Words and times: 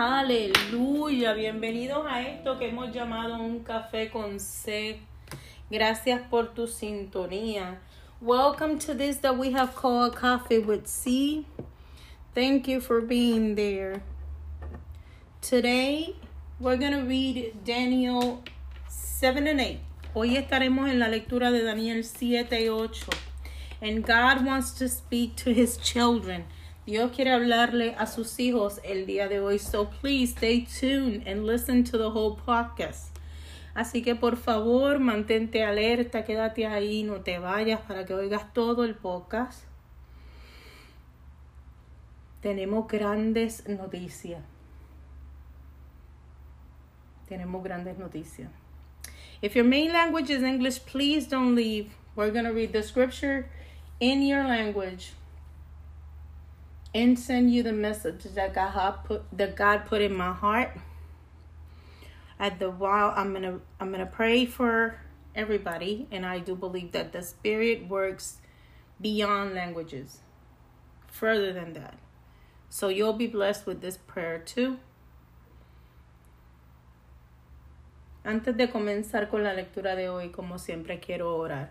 Aleluya. 0.00 1.32
Bienvenidos 1.32 2.06
a 2.08 2.22
esto 2.22 2.56
que 2.56 2.68
hemos 2.68 2.94
llamado 2.94 3.36
un 3.40 3.64
café 3.64 4.10
con 4.10 4.38
C. 4.38 5.00
Gracias 5.70 6.22
por 6.30 6.54
tu 6.54 6.68
sintonía. 6.68 7.80
Welcome 8.20 8.78
to 8.78 8.94
this 8.94 9.18
that 9.22 9.36
we 9.36 9.50
have 9.54 9.74
called 9.74 10.14
Coffee 10.14 10.60
with 10.60 10.86
C. 10.86 11.46
Thank 12.32 12.68
you 12.68 12.80
for 12.80 13.00
being 13.00 13.56
there. 13.56 14.00
Today 15.40 16.14
we're 16.60 16.76
going 16.76 16.92
to 16.92 17.02
read 17.02 17.64
Daniel 17.64 18.44
7 18.86 19.48
and 19.48 19.60
8. 19.60 19.80
Hoy 20.14 20.36
estaremos 20.36 20.88
en 20.88 21.00
la 21.00 21.08
lectura 21.08 21.50
de 21.50 21.64
Daniel 21.64 22.04
7 22.04 22.52
y 22.52 22.68
8. 22.68 23.08
And 23.82 24.06
God 24.06 24.46
wants 24.46 24.70
to 24.78 24.88
speak 24.88 25.34
to 25.38 25.52
his 25.52 25.76
children. 25.76 26.44
Dios 26.88 27.12
quiere 27.12 27.32
hablarle 27.32 27.94
a 27.98 28.06
sus 28.06 28.40
hijos 28.40 28.80
el 28.82 29.04
día 29.04 29.28
de 29.28 29.40
hoy. 29.40 29.58
So 29.58 29.90
please 30.00 30.32
stay 30.32 30.64
tuned 30.64 31.28
and 31.28 31.44
listen 31.44 31.84
to 31.84 31.98
the 31.98 32.08
whole 32.08 32.34
podcast. 32.34 33.14
Así 33.74 34.02
que 34.02 34.14
por 34.14 34.38
favor, 34.38 34.98
mantente 34.98 35.62
alerta, 35.62 36.24
quédate 36.24 36.66
ahí, 36.66 37.02
no 37.02 37.20
te 37.20 37.38
vayas 37.38 37.82
para 37.82 38.06
que 38.06 38.14
oigas 38.14 38.54
todo 38.54 38.84
el 38.84 38.94
podcast. 38.94 39.64
Tenemos 42.40 42.88
grandes 42.88 43.68
noticias. 43.68 44.42
Tenemos 47.28 47.62
grandes 47.62 47.98
noticias. 47.98 48.48
If 49.42 49.54
your 49.54 49.66
main 49.66 49.92
language 49.92 50.30
is 50.30 50.42
English, 50.42 50.80
please 50.86 51.28
don't 51.28 51.54
leave. 51.54 51.90
We're 52.16 52.32
going 52.32 52.46
to 52.46 52.54
read 52.54 52.72
the 52.72 52.82
scripture 52.82 53.50
in 54.00 54.22
your 54.22 54.44
language 54.44 55.12
and 56.94 57.18
send 57.18 57.52
you 57.52 57.62
the 57.62 57.72
message 57.72 58.24
that 58.34 58.54
God 58.54 59.04
put 59.04 59.24
that 59.36 59.56
God 59.56 59.86
put 59.86 60.00
in 60.00 60.14
my 60.14 60.32
heart. 60.32 60.76
At 62.38 62.58
the 62.58 62.70
while 62.70 63.12
I'm 63.16 63.32
gonna 63.32 63.60
I'm 63.80 63.90
gonna 63.90 64.06
pray 64.06 64.46
for 64.46 65.00
everybody 65.34 66.06
and 66.10 66.24
I 66.24 66.38
do 66.38 66.54
believe 66.54 66.92
that 66.92 67.12
the 67.12 67.22
spirit 67.22 67.88
works 67.88 68.38
beyond 69.00 69.54
languages. 69.54 70.20
Further 71.08 71.52
than 71.52 71.72
that. 71.74 71.98
So 72.70 72.88
you'll 72.88 73.14
be 73.14 73.26
blessed 73.26 73.66
with 73.66 73.80
this 73.80 73.96
prayer 73.96 74.38
too. 74.38 74.78
Antes 78.24 78.56
de 78.56 78.68
comenzar 78.68 79.30
con 79.30 79.42
la 79.42 79.54
lectura 79.54 79.96
de 79.96 80.08
hoy, 80.08 80.28
como 80.28 80.58
siempre 80.58 81.00
quiero 81.00 81.34
orar. 81.38 81.70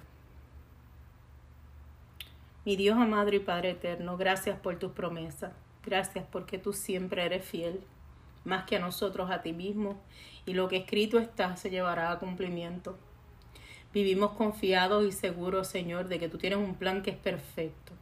Mi 2.67 2.75
Dios 2.75 2.97
amado 2.97 3.33
y 3.33 3.39
Padre 3.39 3.69
eterno, 3.69 4.17
gracias 4.17 4.59
por 4.59 4.77
tus 4.77 4.91
promesas. 4.91 5.53
Gracias 5.85 6.25
porque 6.29 6.57
tú 6.57 6.73
siempre 6.73 7.23
eres 7.23 7.45
fiel, 7.45 7.79
más 8.43 8.65
que 8.65 8.75
a 8.75 8.79
nosotros, 8.79 9.31
a 9.31 9.41
ti 9.41 9.53
mismo, 9.53 9.97
y 10.45 10.53
lo 10.53 10.67
que 10.67 10.75
escrito 10.75 11.17
está 11.17 11.55
se 11.55 11.69
llevará 11.69 12.11
a 12.11 12.19
cumplimiento. 12.19 12.97
Vivimos 13.93 14.31
confiados 14.31 15.05
y 15.05 15.13
seguros, 15.13 15.69
Señor, 15.69 16.09
de 16.09 16.19
que 16.19 16.27
tú 16.27 16.37
tienes 16.37 16.59
un 16.59 16.75
plan 16.75 17.03
que 17.03 17.11
es 17.11 17.15
perfecto. 17.15 17.93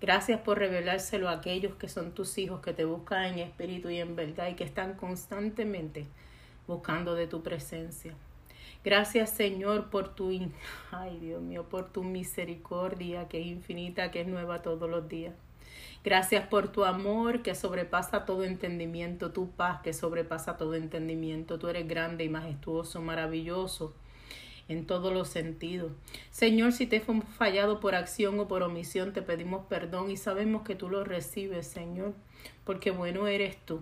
Gracias 0.00 0.40
por 0.42 0.60
revelárselo 0.60 1.28
a 1.28 1.32
aquellos 1.32 1.74
que 1.74 1.88
son 1.88 2.12
tus 2.12 2.38
hijos, 2.38 2.60
que 2.60 2.72
te 2.72 2.84
buscan 2.84 3.24
en 3.24 3.40
espíritu 3.40 3.90
y 3.90 3.98
en 3.98 4.14
verdad 4.14 4.46
y 4.46 4.54
que 4.54 4.62
están 4.62 4.94
constantemente 4.94 6.06
buscando 6.68 7.16
de 7.16 7.26
tu 7.26 7.42
presencia. 7.42 8.14
Gracias 8.84 9.30
Señor 9.30 9.88
por 9.88 10.14
tu, 10.14 10.30
ay 10.90 11.18
Dios 11.18 11.40
mío, 11.40 11.64
por 11.70 11.90
tu 11.90 12.04
misericordia 12.04 13.28
que 13.28 13.40
es 13.40 13.46
infinita, 13.46 14.10
que 14.10 14.20
es 14.20 14.26
nueva 14.26 14.60
todos 14.60 14.90
los 14.90 15.08
días. 15.08 15.34
Gracias 16.04 16.46
por 16.48 16.68
tu 16.68 16.84
amor 16.84 17.40
que 17.40 17.54
sobrepasa 17.54 18.26
todo 18.26 18.44
entendimiento, 18.44 19.32
tu 19.32 19.50
paz 19.50 19.80
que 19.80 19.94
sobrepasa 19.94 20.58
todo 20.58 20.74
entendimiento. 20.74 21.58
Tú 21.58 21.68
eres 21.68 21.88
grande 21.88 22.24
y 22.24 22.28
majestuoso, 22.28 23.00
maravilloso 23.00 23.94
en 24.68 24.86
todos 24.86 25.14
los 25.14 25.28
sentidos. 25.28 25.92
Señor, 26.30 26.72
si 26.72 26.86
te 26.86 26.96
hemos 26.96 27.24
fallado 27.24 27.80
por 27.80 27.94
acción 27.94 28.38
o 28.38 28.48
por 28.48 28.62
omisión, 28.62 29.14
te 29.14 29.22
pedimos 29.22 29.64
perdón 29.66 30.10
y 30.10 30.18
sabemos 30.18 30.62
que 30.62 30.74
tú 30.74 30.90
lo 30.90 31.04
recibes, 31.04 31.66
Señor, 31.66 32.12
porque 32.64 32.90
bueno 32.90 33.26
eres 33.26 33.56
tú. 33.64 33.80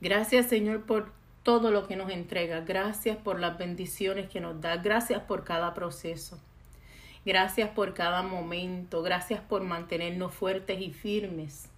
Gracias, 0.00 0.46
Señor, 0.46 0.84
por 0.84 1.10
todo 1.46 1.70
lo 1.70 1.86
que 1.86 1.94
nos 1.94 2.10
entrega. 2.10 2.62
Gracias 2.62 3.16
por 3.16 3.38
las 3.38 3.56
bendiciones 3.56 4.28
que 4.28 4.40
nos 4.40 4.60
da. 4.60 4.78
Gracias 4.78 5.22
por 5.22 5.44
cada 5.44 5.74
proceso. 5.74 6.40
Gracias 7.24 7.70
por 7.70 7.94
cada 7.94 8.22
momento. 8.22 9.00
Gracias 9.00 9.40
por 9.42 9.62
mantenernos 9.62 10.34
fuertes 10.34 10.80
y 10.80 10.90
firmes, 10.90 11.68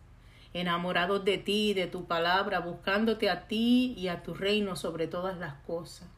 enamorados 0.55 1.23
de 1.23 1.37
ti 1.37 1.75
de 1.75 1.87
tu 1.87 2.07
palabra, 2.07 2.61
buscándote 2.61 3.29
a 3.29 3.47
ti 3.47 3.93
y 3.99 4.09
a 4.09 4.23
tu 4.23 4.33
reino 4.33 4.75
sobre 4.75 5.07
todas 5.07 5.37
las 5.37 5.53
cosas. 5.67 6.09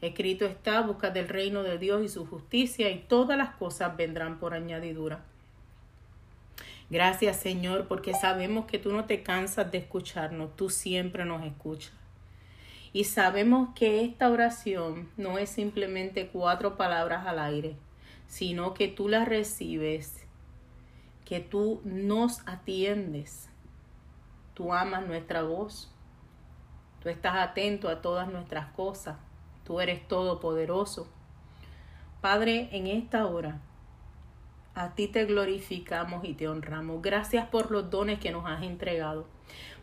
Escrito 0.00 0.44
está, 0.44 0.82
busca 0.82 1.10
del 1.10 1.28
reino 1.28 1.64
de 1.64 1.78
Dios 1.78 2.04
y 2.04 2.08
su 2.08 2.26
justicia 2.26 2.90
y 2.90 3.00
todas 3.00 3.36
las 3.36 3.56
cosas 3.56 3.96
vendrán 3.96 4.38
por 4.38 4.54
añadidura. 4.54 5.24
Gracias 6.90 7.38
Señor, 7.38 7.88
porque 7.88 8.14
sabemos 8.14 8.66
que 8.66 8.78
tú 8.78 8.92
no 8.92 9.06
te 9.06 9.24
cansas 9.24 9.72
de 9.72 9.78
escucharnos, 9.78 10.54
tú 10.54 10.70
siempre 10.70 11.24
nos 11.24 11.44
escuchas. 11.44 12.01
Y 12.92 13.04
sabemos 13.04 13.70
que 13.74 14.04
esta 14.04 14.30
oración 14.30 15.08
no 15.16 15.38
es 15.38 15.48
simplemente 15.48 16.28
cuatro 16.28 16.76
palabras 16.76 17.26
al 17.26 17.38
aire, 17.38 17.76
sino 18.26 18.74
que 18.74 18.88
tú 18.88 19.08
la 19.08 19.24
recibes, 19.24 20.26
que 21.24 21.40
tú 21.40 21.80
nos 21.84 22.46
atiendes, 22.46 23.48
tú 24.52 24.74
amas 24.74 25.06
nuestra 25.06 25.42
voz, 25.42 25.90
tú 27.02 27.08
estás 27.08 27.36
atento 27.36 27.88
a 27.88 28.02
todas 28.02 28.30
nuestras 28.30 28.66
cosas, 28.72 29.16
tú 29.64 29.80
eres 29.80 30.06
todopoderoso. 30.06 31.08
Padre, 32.20 32.68
en 32.72 32.86
esta 32.86 33.26
hora, 33.26 33.62
a 34.74 34.94
ti 34.94 35.08
te 35.08 35.24
glorificamos 35.24 36.24
y 36.24 36.34
te 36.34 36.46
honramos. 36.48 37.00
Gracias 37.02 37.48
por 37.48 37.70
los 37.70 37.90
dones 37.90 38.18
que 38.18 38.30
nos 38.30 38.44
has 38.46 38.62
entregado. 38.62 39.26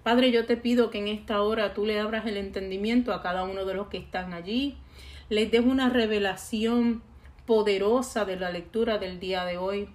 Padre, 0.03 0.31
yo 0.31 0.45
te 0.45 0.55
pido 0.55 0.89
que 0.89 0.99
en 0.99 1.07
esta 1.09 1.41
hora 1.41 1.73
tú 1.73 1.85
le 1.85 1.99
abras 1.99 2.25
el 2.25 2.37
entendimiento 2.37 3.13
a 3.13 3.21
cada 3.21 3.43
uno 3.43 3.65
de 3.65 3.73
los 3.73 3.87
que 3.87 3.97
están 3.97 4.33
allí, 4.33 4.77
les 5.27 5.51
des 5.51 5.61
una 5.61 5.89
revelación 5.89 7.03
poderosa 7.45 8.25
de 8.25 8.37
la 8.37 8.49
lectura 8.49 8.97
del 8.97 9.19
día 9.19 9.43
de 9.43 9.57
hoy. 9.57 9.89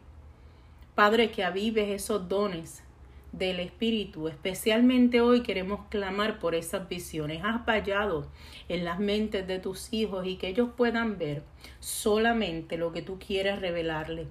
Padre, 0.95 1.31
que 1.31 1.43
avives 1.43 1.89
esos 1.89 2.29
dones 2.29 2.83
del 3.33 3.61
Espíritu. 3.61 4.29
Especialmente 4.29 5.21
hoy 5.21 5.43
queremos 5.43 5.87
clamar 5.89 6.39
por 6.39 6.55
esas 6.55 6.89
visiones. 6.89 7.43
Has 7.43 7.65
fallado 7.65 8.31
en 8.69 8.85
las 8.85 9.01
mentes 9.01 9.47
de 9.47 9.59
tus 9.59 9.93
hijos 9.93 10.27
y 10.27 10.37
que 10.37 10.49
ellos 10.49 10.69
puedan 10.77 11.19
ver 11.19 11.43
solamente 11.81 12.77
lo 12.77 12.93
que 12.93 13.03
tú 13.03 13.19
quieres 13.19 13.61
revelarle. 13.61 14.27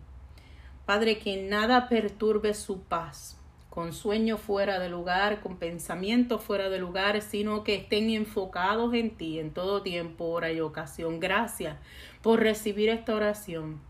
Padre, 0.86 1.18
que 1.18 1.42
nada 1.42 1.89
perturbe 1.89 2.53
su 2.53 2.84
paz 2.84 3.42
con 3.74 3.92
sueños 3.92 4.39
fuera 4.39 4.77
de 4.77 4.88
lugar, 4.88 5.42
con 5.42 5.58
pensamientos 5.58 6.44
fuera 6.44 6.70
de 6.70 6.77
lugar, 6.77 7.20
sino 7.24 7.63
que 7.63 7.74
estén 7.74 8.12
enfocados 8.12 8.94
en 8.94 9.18
ti 9.18 9.39
en 9.39 9.51
todo 9.51 9.82
tiempo, 9.82 10.25
hora 10.25 10.51
y 10.51 10.60
ocasión. 10.60 11.20
Gracias 11.20 11.77
por 12.22 12.39
recibir 12.39 12.89
esta 12.89 13.15
oración. 13.15 13.82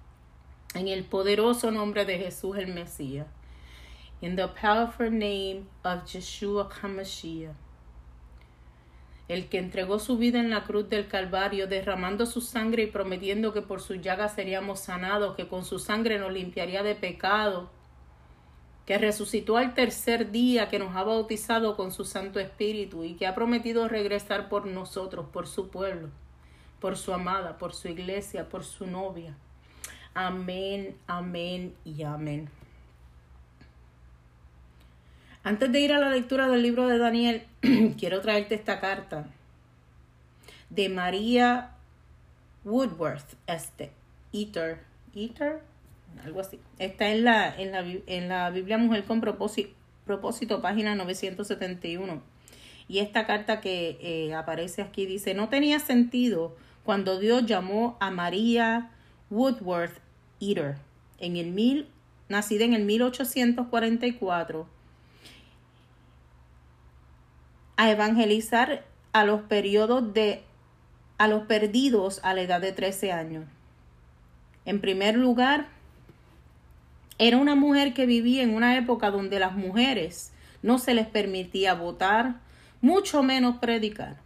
En 0.74 0.88
el 0.88 1.04
poderoso 1.04 1.70
nombre 1.70 2.06
de 2.06 2.18
Jesús 2.18 2.56
el 2.56 2.74
Mesías. 2.74 3.28
In 4.22 4.38
the 4.38 4.48
powerful 4.48 5.12
name 5.12 5.66
of 5.84 6.06
Yeshua 6.06 6.70
HaMashiach. 6.82 7.52
El 9.28 9.50
que 9.50 9.58
entregó 9.58 10.00
su 10.00 10.18
vida 10.18 10.40
en 10.40 10.50
la 10.50 10.63
cruz 10.63 10.88
del 10.88 11.10
Calvario, 11.10 11.68
derramando 11.68 12.25
su 12.25 12.40
sangre 12.40 12.84
y 12.84 12.88
prometiendo 12.88 13.52
que 13.52 13.62
por 13.62 13.82
su 13.82 13.96
llaga 13.96 14.30
seríamos 14.30 14.80
sanados, 14.80 15.36
que 15.36 15.50
con 15.50 15.66
su 15.66 15.78
sangre 15.78 16.20
nos 16.20 16.32
limpiaría 16.32 16.84
de 16.84 16.96
pecado 16.96 17.70
que 18.86 18.98
resucitó 18.98 19.58
al 19.58 19.74
tercer 19.74 20.32
día, 20.32 20.70
que 20.70 20.80
nos 20.80 20.96
ha 20.96 21.04
bautizado 21.04 21.75
con 21.78 21.92
su 21.92 22.04
Santo 22.04 22.40
Espíritu 22.40 23.04
y 23.04 23.13
que 23.13 23.28
ha 23.28 23.36
prometido 23.36 23.88
regresar 23.88 24.50
por 24.50 24.66
nosotros, 24.66 25.28
por 25.32 25.48
su 25.48 25.70
pueblo, 25.70 26.10
por 26.80 26.98
su 26.98 27.13
amada, 27.13 27.58
por 27.58 27.74
su 27.74 27.88
iglesia, 27.88 28.50
por 28.50 28.63
su 28.66 28.86
novia. 28.86 29.36
Amén, 30.13 30.98
amén 31.08 31.74
y 31.86 32.04
amén. 32.04 32.50
Antes 35.46 35.72
de 35.72 35.80
ir 35.80 35.94
a 35.94 36.00
la 36.00 36.10
lectura 36.10 36.48
del 36.48 36.62
libro 36.62 36.88
de 36.88 36.98
Daniel, 36.98 37.48
quiero 37.98 38.22
traerte 38.22 38.56
esta 38.56 38.80
carta 38.80 39.28
de 40.70 40.90
María 40.90 41.72
Woodworth, 42.63 43.36
este, 43.48 43.92
Eater, 44.32 44.84
Eater, 45.13 45.62
algo 46.24 46.41
así. 46.41 46.60
Está 46.79 47.10
en 47.10 47.24
la, 47.24 47.55
en 47.55 47.72
la, 47.72 47.79
en 48.08 48.29
la 48.29 48.50
Biblia 48.50 48.77
Mujer 48.77 49.03
con 49.05 49.22
propósito, 49.22 49.74
propósito, 50.05 50.62
página 50.62 50.96
971. 50.96 52.22
Y 52.88 53.00
esta 53.00 53.25
carta 53.25 53.62
que 53.62 53.98
eh, 54.01 54.34
aparece 54.34 54.82
aquí 54.82 55.05
dice, 55.05 55.34
no 55.34 55.50
tenía 55.50 55.79
sentido 55.79 56.55
cuando 56.84 57.20
Dios 57.20 57.46
llamó 57.46 57.98
a 58.00 58.12
María 58.12 58.91
Woodworth 59.29 60.00
Eater, 60.39 60.75
en 61.20 61.38
el 61.38 61.51
mil, 61.51 61.88
nacida 62.27 62.65
en 62.65 62.74
el 62.74 62.84
1844, 62.84 64.67
a 67.77 67.89
evangelizar 67.89 68.86
a 69.13 69.25
los 69.25 69.41
periodos 69.41 70.13
de 70.13 70.43
a 71.17 71.27
los 71.27 71.43
perdidos 71.43 72.20
a 72.24 72.34
la 72.34 72.41
edad 72.41 72.60
de 72.60 72.74
13 72.74 73.12
años. 73.12 73.46
En 74.65 74.82
primer 74.82 75.15
lugar, 75.15 75.70
era 77.20 77.38
una 77.38 77.55
mujer 77.55 77.93
que 77.93 78.05
vivía 78.05 78.43
en 78.43 78.55
una 78.55 78.77
época 78.77 79.12
donde 79.12 79.39
las 79.39 79.53
mujeres 79.53 80.34
no 80.62 80.79
se 80.79 80.93
les 80.93 81.08
permitía 81.08 81.74
votar, 81.74 82.39
mucho 82.82 83.22
menos 83.24 83.58
predicar. 83.58 84.17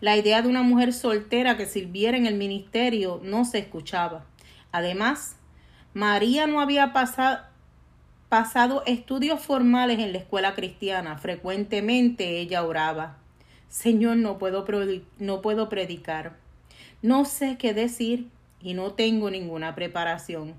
La 0.00 0.16
idea 0.16 0.42
de 0.42 0.48
una 0.48 0.62
mujer 0.62 0.92
soltera 0.92 1.56
que 1.56 1.66
sirviera 1.66 2.16
en 2.16 2.26
el 2.26 2.34
ministerio 2.34 3.20
no 3.22 3.44
se 3.44 3.58
escuchaba. 3.58 4.24
Además, 4.72 5.36
María 5.92 6.46
no 6.46 6.60
había 6.60 6.92
pasado, 6.92 7.44
pasado 8.28 8.82
estudios 8.86 9.40
formales 9.40 9.98
en 9.98 10.12
la 10.12 10.18
escuela 10.18 10.54
cristiana. 10.54 11.18
Frecuentemente 11.18 12.38
ella 12.38 12.64
oraba. 12.64 13.18
Señor, 13.68 14.16
no 14.16 14.38
puedo, 14.38 14.64
no 15.18 15.42
puedo 15.42 15.68
predicar. 15.68 16.36
No 17.02 17.24
sé 17.24 17.58
qué 17.58 17.74
decir 17.74 18.28
y 18.60 18.74
no 18.74 18.92
tengo 18.92 19.30
ninguna 19.30 19.74
preparación. 19.74 20.54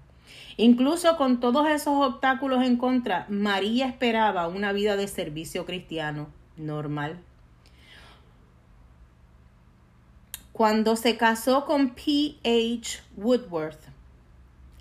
Incluso 0.57 1.17
con 1.17 1.39
todos 1.39 1.67
esos 1.69 2.05
obstáculos 2.05 2.63
en 2.63 2.77
contra, 2.77 3.25
María 3.29 3.87
esperaba 3.87 4.47
una 4.47 4.73
vida 4.73 4.95
de 4.95 5.07
servicio 5.07 5.65
cristiano 5.65 6.27
normal. 6.57 7.19
Cuando 10.51 10.95
se 10.95 11.17
casó 11.17 11.65
con 11.65 11.95
P. 11.95 12.35
H. 12.43 13.01
Woodworth, 13.15 13.79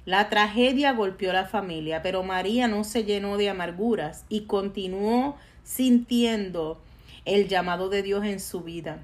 la 0.04 0.28
tragedia 0.28 0.92
golpeó 0.92 1.30
a 1.30 1.34
la 1.34 1.46
familia, 1.46 2.02
pero 2.02 2.22
María 2.22 2.68
no 2.68 2.84
se 2.84 3.04
llenó 3.04 3.36
de 3.36 3.48
amarguras 3.48 4.24
y 4.28 4.42
continuó 4.42 5.36
sintiendo 5.62 6.80
el 7.24 7.48
llamado 7.48 7.88
de 7.88 8.02
Dios 8.02 8.24
en 8.24 8.40
su 8.40 8.62
vida. 8.62 8.98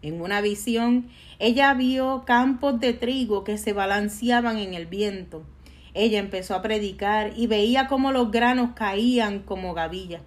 En 0.00 0.20
una 0.20 0.40
visión, 0.40 1.08
ella 1.38 1.74
vio 1.74 2.24
campos 2.24 2.78
de 2.78 2.92
trigo 2.92 3.42
que 3.42 3.58
se 3.58 3.72
balanceaban 3.72 4.58
en 4.58 4.74
el 4.74 4.86
viento. 4.86 5.42
Ella 5.94 6.20
empezó 6.20 6.54
a 6.54 6.62
predicar 6.62 7.32
y 7.36 7.48
veía 7.48 7.88
cómo 7.88 8.12
los 8.12 8.30
granos 8.30 8.70
caían 8.74 9.40
como 9.40 9.74
gavillas. 9.74 10.22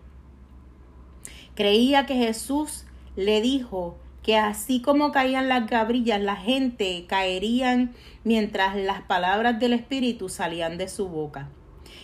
Creía 1.55 2.05
que 2.05 2.15
Jesús 2.15 2.85
le 3.15 3.41
dijo 3.41 3.97
que 4.23 4.37
así 4.37 4.81
como 4.81 5.11
caían 5.11 5.49
las 5.49 5.67
gabrillas, 5.67 6.21
la 6.21 6.35
gente 6.35 7.05
caerían 7.07 7.93
mientras 8.23 8.75
las 8.75 9.01
palabras 9.01 9.59
del 9.59 9.73
Espíritu 9.73 10.29
salían 10.29 10.77
de 10.77 10.87
su 10.87 11.07
boca. 11.07 11.49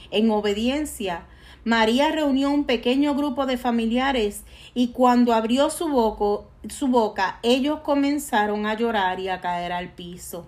En 0.10 0.32
obediencia, 0.32 1.28
María 1.64 2.12
reunió 2.12 2.50
un 2.50 2.64
pequeño 2.64 3.14
grupo 3.14 3.46
de 3.46 3.58
familiares 3.58 4.46
y 4.74 4.90
cuando 4.90 5.34
abrió 5.34 5.70
su, 5.70 6.46
su 6.70 6.88
boca, 6.88 7.40
ellos 7.44 7.82
comenzaron 7.82 8.66
a 8.66 8.74
llorar 8.74 9.20
y 9.20 9.30
a 9.30 9.42
caer 9.42 9.72
al 9.72 9.90
piso. 9.90 10.48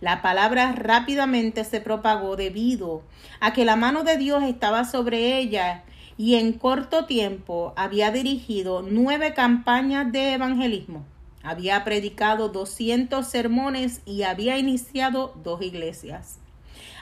La 0.00 0.20
palabra 0.20 0.72
rápidamente 0.72 1.64
se 1.64 1.80
propagó 1.80 2.36
debido 2.36 3.02
a 3.40 3.52
que 3.52 3.64
la 3.64 3.76
mano 3.76 4.02
de 4.02 4.16
Dios 4.16 4.42
estaba 4.42 4.84
sobre 4.84 5.38
ella 5.38 5.84
y 6.16 6.34
en 6.34 6.52
corto 6.52 7.06
tiempo 7.06 7.72
había 7.76 8.10
dirigido 8.10 8.82
nueve 8.82 9.34
campañas 9.34 10.10
de 10.12 10.34
evangelismo. 10.34 11.04
Había 11.42 11.82
predicado 11.84 12.48
200 12.48 13.26
sermones 13.26 14.02
y 14.04 14.22
había 14.22 14.58
iniciado 14.58 15.34
dos 15.42 15.62
iglesias. 15.62 16.38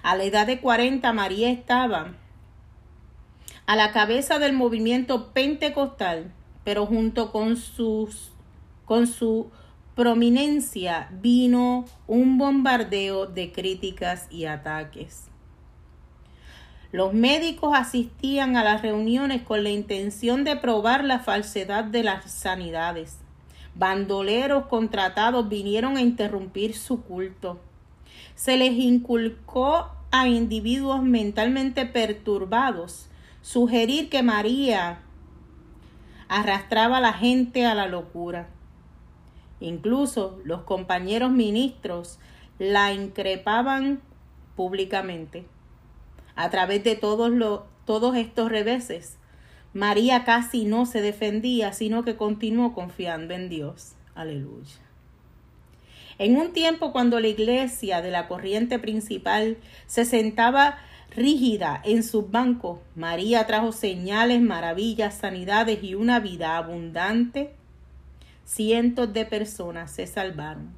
A 0.02 0.17
la 0.17 0.25
edad 0.25 0.47
de 0.47 0.61
40 0.61 1.12
María 1.12 1.50
estaba 1.50 2.14
a 3.67 3.76
la 3.76 3.93
cabeza 3.93 4.38
del 4.38 4.52
movimiento 4.52 5.33
pentecostal, 5.33 6.33
pero 6.64 6.87
junto 6.87 7.31
con, 7.31 7.57
sus, 7.57 8.33
con 8.90 9.06
su 9.06 9.52
prominencia 9.94 11.11
vino 11.12 11.85
un 12.09 12.38
bombardeo 12.38 13.26
de 13.26 13.52
críticas 13.52 14.26
y 14.32 14.47
ataques. 14.47 15.28
Los 16.90 17.14
médicos 17.14 17.73
asistían 17.73 18.56
a 18.56 18.64
las 18.64 18.82
reuniones 18.82 19.42
con 19.42 19.62
la 19.62 19.70
intención 19.70 20.42
de 20.42 20.56
probar 20.56 21.04
la 21.04 21.20
falsedad 21.20 21.85
de 21.85 22.02
las 22.02 22.28
sanidades. 22.32 23.18
Bandoleros 23.76 24.66
contratados 24.66 25.49
vinieron 25.49 25.97
a 25.97 26.00
interrumpir 26.00 26.76
su 26.76 27.04
culto. 27.04 27.61
Se 28.35 28.56
les 28.56 28.73
inculcó 28.73 29.88
a 30.11 30.26
individuos 30.26 31.00
mentalmente 31.00 31.87
perturbados 31.87 33.09
sugerir 33.40 34.09
que 34.09 34.25
María 34.25 35.02
arrastraba 36.28 36.97
a 36.97 37.00
la 37.00 37.12
gente 37.12 37.64
a 37.66 37.76
la 37.76 37.87
locura. 37.87 38.49
Incluso 39.61 40.40
los 40.45 40.62
compañeros 40.62 41.31
ministros 41.31 42.19
la 42.59 42.93
increpaban 42.93 44.00
públicamente. 44.57 45.47
A 46.35 46.50
través 46.50 46.83
de 46.85 46.97
todos, 46.97 47.33
todos 47.85 48.17
estos 48.17 48.50
reveses, 48.50 49.19
María 49.73 50.25
casi 50.25 50.64
no 50.64 50.85
se 50.85 51.00
defendía, 51.00 51.73
sino 51.73 52.02
que 52.02 52.17
continuó 52.17 52.75
confiando 52.75 53.35
en 53.35 53.49
Dios. 53.49 53.95
Aleluya. 54.14 54.81
En 56.19 56.37
un 56.37 56.52
tiempo 56.52 56.93
cuando 56.93 57.21
la 57.21 57.29
iglesia 57.29 58.02
de 58.02 58.11
la 58.11 58.29
corriente 58.29 58.79
principal 58.79 59.57
se 59.87 60.05
sentaba 60.05 60.79
rígida 61.11 61.81
en 61.85 62.02
sus 62.02 62.31
bancos, 62.31 62.81
María 62.95 63.47
trajo 63.47 63.73
señales, 63.73 64.43
maravillas, 64.43 65.14
sanidades 65.14 65.83
y 65.83 65.95
una 65.95 66.21
vida 66.21 66.59
abundante. 66.59 67.55
Cientos 68.52 69.12
de 69.12 69.25
personas 69.26 69.92
se 69.92 70.09
salvaron. 70.09 70.71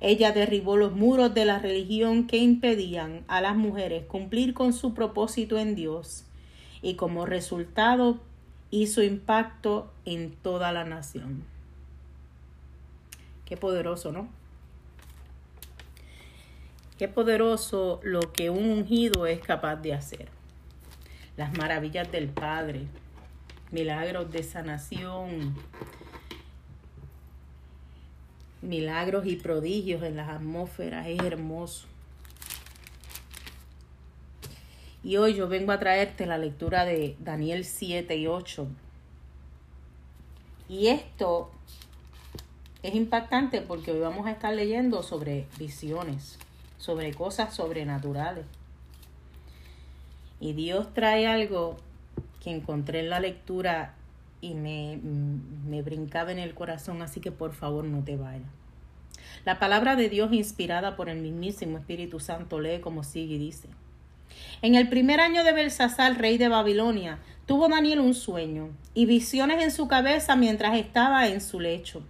Ella 0.00 0.32
derribó 0.32 0.76
los 0.76 0.96
muros 0.96 1.32
de 1.32 1.44
la 1.44 1.60
religión 1.60 2.26
que 2.26 2.38
impedían 2.38 3.22
a 3.28 3.40
las 3.40 3.54
mujeres 3.54 4.04
cumplir 4.04 4.52
con 4.52 4.72
su 4.72 4.94
propósito 4.94 5.56
en 5.56 5.76
Dios 5.76 6.24
y 6.82 6.96
como 6.96 7.24
resultado 7.24 8.18
hizo 8.72 9.00
impacto 9.00 9.92
en 10.04 10.32
toda 10.32 10.72
la 10.72 10.82
nación. 10.82 11.44
Qué 13.44 13.56
poderoso, 13.56 14.10
¿no? 14.10 14.28
Qué 16.98 17.06
poderoso 17.06 18.00
lo 18.02 18.32
que 18.32 18.50
un 18.50 18.68
ungido 18.68 19.26
es 19.26 19.38
capaz 19.38 19.76
de 19.76 19.94
hacer. 19.94 20.30
Las 21.36 21.56
maravillas 21.56 22.10
del 22.10 22.26
Padre, 22.26 22.88
milagros 23.70 24.32
de 24.32 24.42
sanación, 24.42 25.54
milagros 28.64 29.26
y 29.26 29.36
prodigios 29.36 30.02
en 30.02 30.16
las 30.16 30.28
atmósferas, 30.28 31.06
es 31.06 31.20
hermoso. 31.20 31.86
Y 35.02 35.16
hoy 35.18 35.34
yo 35.34 35.48
vengo 35.48 35.72
a 35.72 35.78
traerte 35.78 36.26
la 36.26 36.38
lectura 36.38 36.84
de 36.84 37.16
Daniel 37.20 37.64
7 37.64 38.16
y 38.16 38.26
8. 38.26 38.66
Y 40.68 40.86
esto 40.86 41.50
es 42.82 42.94
impactante 42.94 43.60
porque 43.60 43.92
hoy 43.92 44.00
vamos 44.00 44.26
a 44.26 44.30
estar 44.30 44.54
leyendo 44.54 45.02
sobre 45.02 45.46
visiones 45.58 46.38
sobre 46.84 47.14
cosas 47.14 47.54
sobrenaturales. 47.54 48.44
Y 50.38 50.52
Dios 50.52 50.92
trae 50.92 51.26
algo 51.26 51.78
que 52.42 52.50
encontré 52.50 53.00
en 53.00 53.08
la 53.08 53.20
lectura 53.20 53.94
y 54.42 54.52
me, 54.52 54.98
me 55.66 55.80
brincaba 55.80 56.30
en 56.30 56.38
el 56.38 56.52
corazón, 56.52 57.00
así 57.00 57.20
que 57.20 57.32
por 57.32 57.54
favor 57.54 57.84
no 57.84 58.04
te 58.04 58.18
vayas. 58.18 58.50
La 59.44 59.58
palabra 59.58 59.94
de 59.94 60.08
Dios 60.08 60.32
inspirada 60.32 60.96
por 60.96 61.10
el 61.10 61.20
mismísimo 61.20 61.76
Espíritu 61.76 62.18
Santo 62.18 62.60
lee 62.60 62.80
como 62.80 63.04
sigue 63.04 63.34
y 63.34 63.38
dice. 63.38 63.68
En 64.62 64.74
el 64.74 64.88
primer 64.88 65.20
año 65.20 65.44
de 65.44 65.52
Belsasar, 65.52 66.18
rey 66.18 66.38
de 66.38 66.48
Babilonia, 66.48 67.18
tuvo 67.44 67.68
Daniel 67.68 68.00
un 68.00 68.14
sueño 68.14 68.70
y 68.94 69.04
visiones 69.04 69.62
en 69.62 69.70
su 69.70 69.86
cabeza 69.86 70.34
mientras 70.34 70.78
estaba 70.78 71.28
en 71.28 71.42
su 71.42 71.60
lecho. 71.60 72.02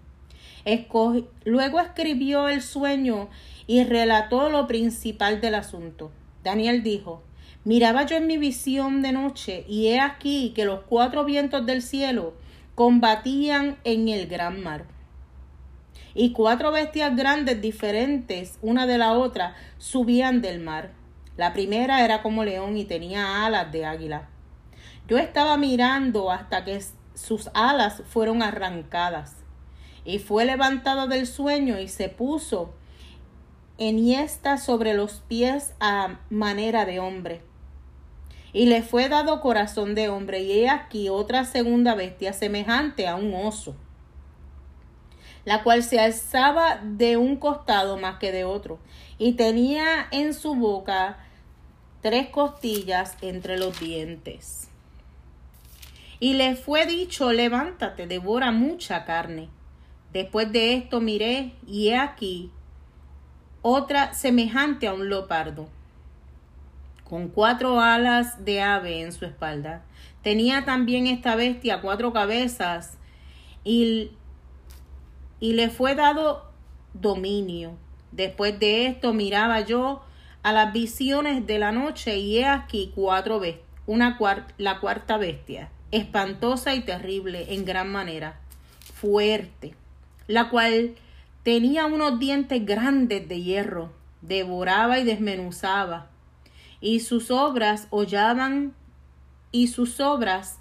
luego 1.45 1.81
escribió 1.81 2.49
el 2.49 2.63
sueño 2.63 3.29
y 3.67 3.83
relató 3.83 4.49
lo 4.49 4.69
principal 4.69 5.41
del 5.41 5.57
asunto. 5.57 6.13
Daniel 6.45 6.85
dijo, 6.85 7.23
Miraba 7.65 8.05
yo 8.05 8.17
en 8.17 8.27
mi 8.27 8.37
visión 8.37 9.03
de 9.03 9.13
noche, 9.13 9.65
y 9.67 9.89
he 9.89 9.99
aquí 9.99 10.53
que 10.55 10.67
los 10.67 10.81
cuatro 10.83 11.25
vientos 11.25 11.65
del 11.67 11.83
cielo 11.83 12.35
combatían 12.75 13.79
en 13.85 14.09
el 14.09 14.27
gran 14.27 14.63
mar. 14.63 14.94
Y 16.15 16.33
cuatro 16.33 16.71
bestias 16.71 17.17
grandes 17.17 17.61
diferentes 17.61 18.59
una 18.63 18.87
de 18.87 18.99
la 18.99 19.13
otra 19.13 19.57
subían 19.79 20.41
del 20.41 20.61
mar. 20.61 20.93
La 21.37 21.53
primera 21.53 22.05
era 22.05 22.23
como 22.23 22.45
león 22.45 22.77
y 22.77 22.85
tenía 22.85 23.45
alas 23.45 23.73
de 23.73 23.85
águila. 23.85 24.29
Yo 25.09 25.19
estaba 25.19 25.57
mirando 25.57 26.31
hasta 26.31 26.65
que 26.65 26.81
sus 27.15 27.51
alas 27.53 28.03
fueron 28.07 28.43
arrancadas. 28.43 29.37
Y 30.05 30.19
fue 30.19 30.45
levantada 30.45 31.07
del 31.07 31.27
sueño 31.27 31.81
y 31.81 31.89
se 31.89 32.09
puso 32.09 32.75
enhiesta 33.79 34.59
sobre 34.59 34.95
los 34.95 35.23
pies 35.27 35.75
a 35.81 36.21
manera 36.31 36.85
de 36.85 37.01
hombre. 37.01 37.43
Y 38.53 38.67
le 38.67 38.83
fue 38.83 39.09
dado 39.09 39.41
corazón 39.41 39.97
de 39.97 40.09
hombre, 40.09 40.43
y 40.43 40.61
he 40.61 40.69
aquí 40.69 41.09
otra 41.09 41.45
segunda 41.45 41.97
bestia 41.97 42.33
semejante 42.33 43.09
a 43.09 43.17
un 43.17 43.35
oso, 43.35 43.75
la 45.45 45.63
cual 45.63 45.83
se 45.83 46.01
alzaba 46.01 46.81
de 46.83 47.17
un 47.17 47.37
costado 47.37 47.99
más 47.99 48.19
que 48.19 48.33
de 48.33 48.45
otro, 48.45 48.79
y 49.19 49.33
tenía 49.33 50.07
en 50.11 50.35
su 50.35 50.55
boca 50.55 51.19
tres 52.01 52.29
costillas 52.29 53.17
entre 53.23 53.59
los 53.59 53.79
dientes. 53.81 54.69
Y 56.21 56.35
le 56.35 56.57
fue 56.57 56.87
dicho, 56.87 57.33
levántate, 57.33 58.07
devora 58.07 58.51
mucha 58.51 59.05
carne. 59.05 59.49
Después 60.13 60.51
de 60.53 60.75
esto 60.75 61.01
miré, 61.01 61.53
y 61.67 61.89
he 61.89 61.97
aquí 61.97 62.51
otra 63.63 64.15
semejante 64.15 64.87
a 64.87 64.95
un 64.95 65.09
leopardo, 65.09 65.69
con 67.09 67.29
cuatro 67.29 67.81
alas 67.81 68.45
de 68.45 68.63
ave 68.63 69.01
en 69.01 69.13
su 69.13 69.25
espalda. 69.25 69.83
Tenía 70.23 70.65
también 70.65 71.07
esta 71.07 71.37
bestia 71.37 71.81
cuatro 71.81 72.13
cabezas, 72.13 72.99
y, 73.65 74.13
y 75.45 75.53
le 75.53 75.69
fue 75.69 75.95
dado 75.95 76.43
dominio. 76.95 77.77
Después 78.13 78.59
de 78.59 78.87
esto 78.87 79.13
miraba 79.13 79.61
yo 79.61 80.03
a 80.43 80.53
las 80.55 80.73
visiones 80.73 81.47
de 81.47 81.59
la 81.59 81.71
noche, 81.71 82.17
y 82.17 82.39
he 82.39 82.47
aquí 82.47 82.93
cuatro 82.95 83.43
una 83.87 84.17
la 84.57 84.81
cuarta 84.81 85.19
bestia 85.19 85.71
espantosa 85.91 86.75
y 86.75 86.81
terrible 86.81 87.53
en 87.53 87.67
gran 87.67 87.93
manera, 87.93 88.41
fuerte, 88.95 89.75
la 90.29 90.49
cual 90.49 90.95
tenía 91.43 91.85
unos 91.85 92.19
dientes 92.19 92.65
grandes 92.65 93.29
de 93.29 93.43
hierro, 93.43 93.93
devoraba 94.23 94.99
y 94.99 95.05
desmenuzaba, 95.05 96.07
y 96.81 97.01
sus 97.01 97.31
obras 97.31 97.87
hollaban, 97.91 98.73
y 99.53 99.67
sus 99.67 100.01
obras 100.01 100.59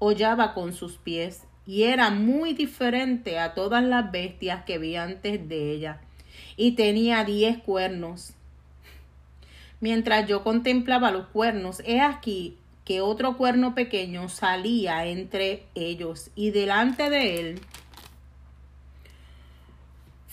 hollaba 0.00 0.54
con 0.54 0.72
sus 0.72 0.96
pies, 0.98 1.44
y 1.66 1.84
era 1.84 2.10
muy 2.10 2.52
diferente 2.52 3.38
a 3.38 3.54
todas 3.54 3.82
las 3.82 4.10
bestias 4.10 4.64
que 4.64 4.78
vi 4.78 4.96
antes 4.96 5.48
de 5.48 5.72
ella, 5.72 6.00
y 6.56 6.72
tenía 6.72 7.24
diez 7.24 7.58
cuernos. 7.58 8.34
Mientras 9.80 10.26
yo 10.28 10.42
contemplaba 10.42 11.10
los 11.10 11.26
cuernos, 11.26 11.82
he 11.84 12.00
aquí 12.00 12.56
que 12.84 13.00
otro 13.00 13.36
cuerno 13.36 13.74
pequeño 13.74 14.28
salía 14.28 15.06
entre 15.06 15.64
ellos 15.74 16.30
y 16.34 16.50
delante 16.50 17.08
de 17.08 17.40
él 17.40 17.60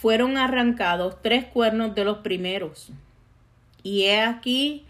fueron 0.02 0.38
arrancados 0.38 1.22
tres 1.22 1.46
cuernos 1.46 1.94
de 1.94 2.04
los 2.04 2.18
primeros. 2.20 2.92
Y 3.84 4.06
he 4.06 4.22
aquí 4.22 4.84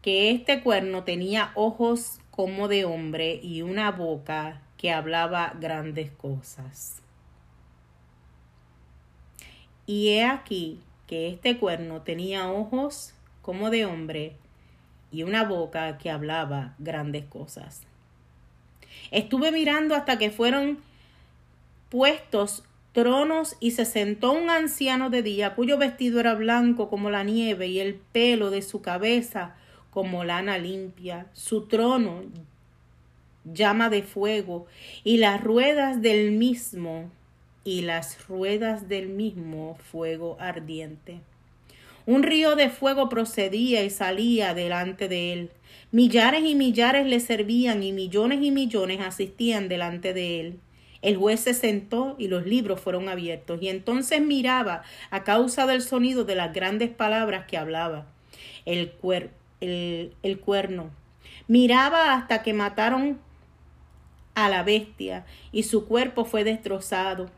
que 0.00 0.30
este 0.30 0.62
cuerno 0.62 1.04
tenía 1.04 1.52
ojos 1.54 2.18
como 2.30 2.66
de 2.66 2.84
hombre 2.84 3.38
y 3.42 3.62
una 3.62 3.90
boca 3.90 4.62
que 4.76 4.92
hablaba 4.92 5.54
grandes 5.60 6.10
cosas. 6.10 7.00
Y 9.86 10.10
he 10.10 10.24
aquí 10.24 10.80
que 11.06 11.28
este 11.28 11.58
cuerno 11.58 12.02
tenía 12.02 12.50
ojos 12.50 13.14
como 13.42 13.70
de 13.70 13.84
hombre 13.84 14.36
y 15.12 15.22
una 15.22 15.44
boca 15.44 15.98
que 15.98 16.10
hablaba 16.10 16.74
grandes 16.78 17.24
cosas. 17.26 17.82
Estuve 19.10 19.52
mirando 19.52 19.94
hasta 19.94 20.18
que 20.18 20.30
fueron 20.30 20.78
puestos 21.90 22.64
tronos 22.92 23.56
y 23.60 23.72
se 23.72 23.84
sentó 23.84 24.32
un 24.32 24.50
anciano 24.50 25.10
de 25.10 25.22
día 25.22 25.54
cuyo 25.54 25.78
vestido 25.78 26.20
era 26.20 26.34
blanco 26.34 26.88
como 26.88 27.10
la 27.10 27.24
nieve 27.24 27.66
y 27.66 27.80
el 27.80 27.94
pelo 27.94 28.50
de 28.50 28.62
su 28.62 28.80
cabeza 28.82 29.54
como 29.90 30.24
lana 30.24 30.58
limpia. 30.58 31.26
Su 31.32 31.66
trono 31.66 32.22
llama 33.44 33.90
de 33.90 34.02
fuego 34.02 34.66
y 35.02 35.18
las 35.18 35.42
ruedas 35.42 36.00
del 36.02 36.32
mismo 36.32 37.10
y 37.64 37.82
las 37.82 38.26
ruedas 38.28 38.88
del 38.88 39.08
mismo 39.08 39.76
fuego 39.90 40.36
ardiente. 40.38 41.20
Un 42.06 42.22
río 42.22 42.54
de 42.54 42.68
fuego 42.68 43.08
procedía 43.08 43.82
y 43.82 43.90
salía 43.90 44.52
delante 44.52 45.08
de 45.08 45.32
él. 45.32 45.50
Millares 45.90 46.44
y 46.44 46.54
millares 46.54 47.06
le 47.06 47.20
servían 47.20 47.82
y 47.82 47.92
millones 47.92 48.42
y 48.42 48.50
millones 48.50 49.00
asistían 49.00 49.68
delante 49.68 50.12
de 50.12 50.40
él. 50.40 50.60
El 51.00 51.16
juez 51.16 51.40
se 51.40 51.54
sentó 51.54 52.14
y 52.18 52.28
los 52.28 52.46
libros 52.46 52.80
fueron 52.80 53.08
abiertos, 53.08 53.60
y 53.60 53.68
entonces 53.68 54.22
miraba 54.22 54.82
a 55.10 55.22
causa 55.22 55.66
del 55.66 55.82
sonido 55.82 56.24
de 56.24 56.34
las 56.34 56.54
grandes 56.54 56.90
palabras 56.90 57.46
que 57.46 57.58
hablaba. 57.58 58.06
El, 58.64 58.92
el, 59.60 60.14
el 60.22 60.40
cuerno. 60.40 60.90
Miraba 61.46 62.14
hasta 62.14 62.42
que 62.42 62.54
mataron 62.54 63.18
a 64.34 64.48
la 64.48 64.62
bestia, 64.62 65.26
y 65.52 65.62
su 65.64 65.86
cuerpo 65.86 66.24
fue 66.24 66.44
destrozado 66.44 67.30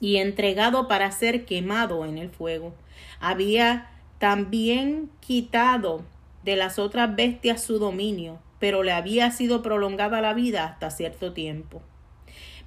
y 0.00 0.16
entregado 0.16 0.88
para 0.88 1.10
ser 1.12 1.44
quemado 1.44 2.04
en 2.04 2.18
el 2.18 2.30
fuego 2.30 2.74
había 3.22 3.88
también 4.18 5.08
quitado 5.20 6.02
de 6.44 6.56
las 6.56 6.78
otras 6.78 7.14
bestias 7.14 7.62
su 7.62 7.78
dominio, 7.78 8.40
pero 8.58 8.82
le 8.82 8.92
había 8.92 9.30
sido 9.30 9.62
prolongada 9.62 10.20
la 10.20 10.34
vida 10.34 10.64
hasta 10.64 10.90
cierto 10.90 11.32
tiempo. 11.32 11.82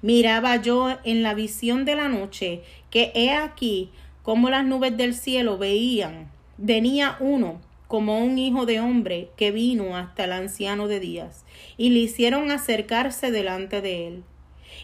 Miraba 0.02 0.56
yo 0.56 0.96
en 1.04 1.22
la 1.22 1.34
visión 1.34 1.84
de 1.84 1.94
la 1.94 2.08
noche 2.08 2.62
que 2.90 3.12
he 3.14 3.32
aquí 3.32 3.90
como 4.22 4.50
las 4.50 4.64
nubes 4.64 4.96
del 4.96 5.14
cielo 5.14 5.58
veían, 5.58 6.30
venía 6.56 7.16
uno 7.20 7.60
como 7.88 8.18
un 8.18 8.38
hijo 8.38 8.66
de 8.66 8.80
hombre 8.80 9.30
que 9.36 9.50
vino 9.50 9.96
hasta 9.96 10.24
el 10.24 10.32
anciano 10.32 10.88
de 10.88 11.00
días, 11.00 11.44
y 11.76 11.90
le 11.90 12.00
hicieron 12.00 12.50
acercarse 12.50 13.30
delante 13.30 13.80
de 13.80 14.08
él 14.08 14.24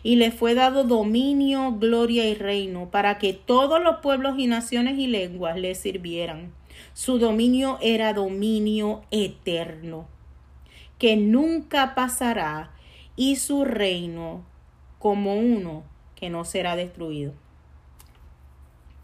y 0.03 0.17
le 0.17 0.31
fue 0.33 0.55
dado 0.55 0.85
dominio, 0.85 1.73
gloria 1.79 2.29
y 2.29 2.35
reino, 2.35 2.91
para 2.91 3.19
que 3.19 3.33
todos 3.33 3.83
los 3.83 3.99
pueblos 3.99 4.39
y 4.39 4.47
naciones 4.47 4.99
y 4.99 5.07
lenguas 5.07 5.57
le 5.57 5.75
sirvieran. 5.75 6.53
Su 6.95 7.19
dominio 7.19 7.79
era 7.81 8.13
dominio 8.13 9.03
eterno, 9.11 10.09
que 10.99 11.17
nunca 11.17 11.95
pasará, 11.95 12.73
y 13.15 13.37
su 13.37 13.65
reino 13.65 14.45
como 14.99 15.37
uno 15.37 15.85
que 16.17 16.31
no 16.31 16.45
será 16.45 16.77
destruido 16.77 17.35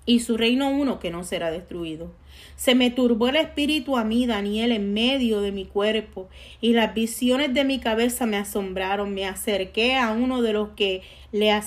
y 0.08 0.20
su 0.20 0.38
reino 0.38 0.70
uno 0.70 1.00
que 1.00 1.10
no 1.10 1.22
será 1.22 1.50
destruido. 1.50 2.10
Se 2.56 2.74
me 2.74 2.90
turbó 2.90 3.28
el 3.28 3.36
espíritu 3.36 3.96
a 3.96 4.04
mí, 4.04 4.26
Daniel, 4.26 4.72
en 4.72 4.92
medio 4.92 5.40
de 5.40 5.52
mi 5.52 5.64
cuerpo, 5.64 6.28
y 6.60 6.72
las 6.72 6.94
visiones 6.94 7.54
de 7.54 7.64
mi 7.64 7.78
cabeza 7.78 8.26
me 8.26 8.36
asombraron. 8.36 9.14
Me 9.14 9.26
acerqué 9.26 9.96
a 9.96 10.12
uno 10.12 10.42
de 10.42 10.52
los 10.52 10.70
que 10.70 11.02
le 11.32 11.52
a, 11.52 11.62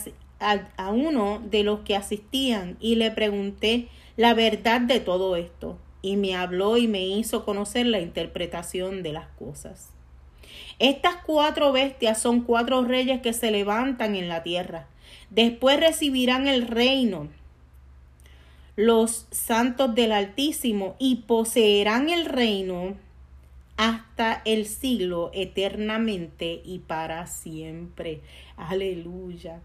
a 0.77 0.89
uno 0.91 1.41
de 1.49 1.63
los 1.63 1.81
que 1.81 1.95
asistían 1.95 2.77
y 2.79 2.95
le 2.95 3.11
pregunté 3.11 3.87
la 4.17 4.33
verdad 4.33 4.81
de 4.81 4.99
todo 4.99 5.35
esto, 5.35 5.77
y 6.01 6.17
me 6.17 6.35
habló 6.35 6.77
y 6.77 6.87
me 6.87 7.05
hizo 7.07 7.45
conocer 7.45 7.85
la 7.85 7.99
interpretación 7.99 9.03
de 9.03 9.13
las 9.13 9.27
cosas. 9.39 9.91
Estas 10.79 11.15
cuatro 11.25 11.71
bestias 11.71 12.21
son 12.21 12.41
cuatro 12.41 12.83
reyes 12.83 13.21
que 13.21 13.33
se 13.33 13.51
levantan 13.51 14.15
en 14.15 14.27
la 14.27 14.43
tierra. 14.43 14.87
Después 15.29 15.79
recibirán 15.79 16.47
el 16.47 16.67
reino 16.67 17.29
los 18.81 19.27
santos 19.29 19.93
del 19.93 20.11
Altísimo 20.11 20.95
y 20.97 21.17
poseerán 21.27 22.09
el 22.09 22.25
reino 22.25 22.95
hasta 23.77 24.41
el 24.43 24.65
siglo 24.65 25.29
eternamente 25.35 26.61
y 26.65 26.79
para 26.79 27.27
siempre. 27.27 28.21
Aleluya. 28.57 29.59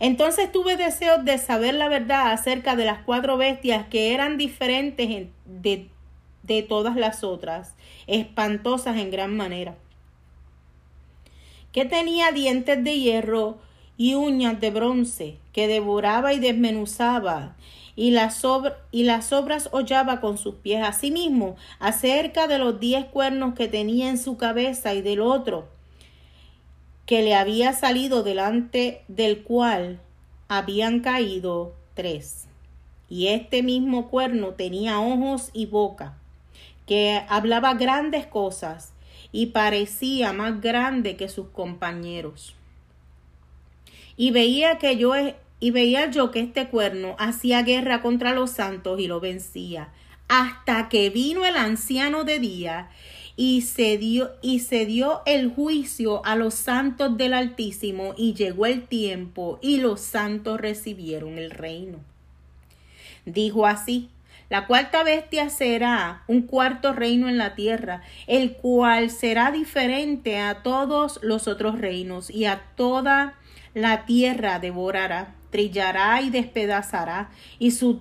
Entonces 0.00 0.52
tuve 0.52 0.76
deseos 0.76 1.24
de 1.24 1.38
saber 1.38 1.74
la 1.74 1.88
verdad 1.88 2.30
acerca 2.30 2.76
de 2.76 2.84
las 2.84 3.02
cuatro 3.04 3.38
bestias 3.38 3.86
que 3.88 4.12
eran 4.12 4.36
diferentes 4.36 5.28
de, 5.46 5.88
de 6.42 6.62
todas 6.62 6.96
las 6.96 7.24
otras, 7.24 7.74
espantosas 8.06 8.98
en 8.98 9.10
gran 9.10 9.34
manera. 9.34 9.76
Que 11.72 11.86
tenía 11.86 12.32
dientes 12.32 12.84
de 12.84 12.98
hierro 12.98 13.58
y 13.96 14.14
uñas 14.14 14.60
de 14.60 14.70
bronce, 14.70 15.38
que 15.54 15.68
devoraba 15.68 16.34
y 16.34 16.38
desmenuzaba, 16.38 17.56
y 17.98 18.12
las, 18.12 18.46
y 18.92 19.02
las 19.02 19.32
obras 19.32 19.70
hollaba 19.72 20.20
con 20.20 20.38
sus 20.38 20.54
pies. 20.54 20.86
Asimismo, 20.86 21.56
acerca 21.80 22.46
de 22.46 22.58
los 22.58 22.78
diez 22.78 23.04
cuernos 23.06 23.54
que 23.54 23.66
tenía 23.66 24.08
en 24.08 24.18
su 24.18 24.36
cabeza 24.36 24.94
y 24.94 25.02
del 25.02 25.20
otro 25.20 25.66
que 27.06 27.22
le 27.22 27.34
había 27.34 27.72
salido 27.72 28.22
delante 28.22 29.02
del 29.08 29.42
cual 29.42 29.98
habían 30.46 31.00
caído 31.00 31.74
tres. 31.94 32.46
Y 33.08 33.28
este 33.28 33.64
mismo 33.64 34.10
cuerno 34.10 34.50
tenía 34.50 35.00
ojos 35.00 35.50
y 35.52 35.66
boca, 35.66 36.18
que 36.86 37.24
hablaba 37.28 37.74
grandes 37.74 38.28
cosas 38.28 38.92
y 39.32 39.46
parecía 39.46 40.32
más 40.32 40.60
grande 40.60 41.16
que 41.16 41.28
sus 41.28 41.48
compañeros. 41.48 42.54
Y 44.16 44.30
veía 44.30 44.78
que 44.78 44.96
yo 44.96 45.14
y 45.60 45.70
veía 45.70 46.10
yo 46.10 46.30
que 46.30 46.40
este 46.40 46.68
cuerno 46.68 47.16
hacía 47.18 47.62
guerra 47.62 48.02
contra 48.02 48.32
los 48.32 48.50
santos 48.50 49.00
y 49.00 49.06
lo 49.06 49.20
vencía, 49.20 49.88
hasta 50.28 50.88
que 50.88 51.10
vino 51.10 51.44
el 51.44 51.56
anciano 51.56 52.24
de 52.24 52.38
día 52.38 52.90
y 53.36 53.62
se 53.62 53.98
dio 53.98 54.30
y 54.42 54.60
se 54.60 54.84
dio 54.84 55.22
el 55.24 55.48
juicio 55.48 56.24
a 56.26 56.36
los 56.36 56.54
santos 56.54 57.16
del 57.16 57.34
Altísimo 57.34 58.14
y 58.16 58.34
llegó 58.34 58.66
el 58.66 58.82
tiempo 58.82 59.58
y 59.62 59.78
los 59.78 60.00
santos 60.00 60.60
recibieron 60.60 61.38
el 61.38 61.50
reino. 61.50 61.98
Dijo 63.24 63.66
así: 63.66 64.10
la 64.50 64.66
cuarta 64.66 65.02
bestia 65.04 65.50
será 65.50 66.24
un 66.26 66.42
cuarto 66.42 66.94
reino 66.94 67.28
en 67.28 67.38
la 67.38 67.54
tierra, 67.54 68.02
el 68.26 68.54
cual 68.54 69.10
será 69.10 69.52
diferente 69.52 70.38
a 70.38 70.62
todos 70.62 71.20
los 71.22 71.48
otros 71.48 71.78
reinos 71.78 72.30
y 72.30 72.46
a 72.46 72.62
toda 72.74 73.34
la 73.74 74.06
tierra 74.06 74.58
devorará, 74.58 75.34
trillará 75.50 76.20
y 76.22 76.30
despedazará, 76.30 77.30
y 77.58 77.70
sus 77.72 77.96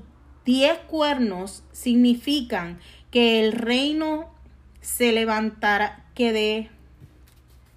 diez 0.46 0.78
cuernos 0.88 1.64
significan 1.72 2.80
que 3.12 3.44
el 3.44 3.52
reino 3.52 4.30
se 4.82 5.12
levantará, 5.12 6.06
que 6.14 6.34
de 6.34 6.70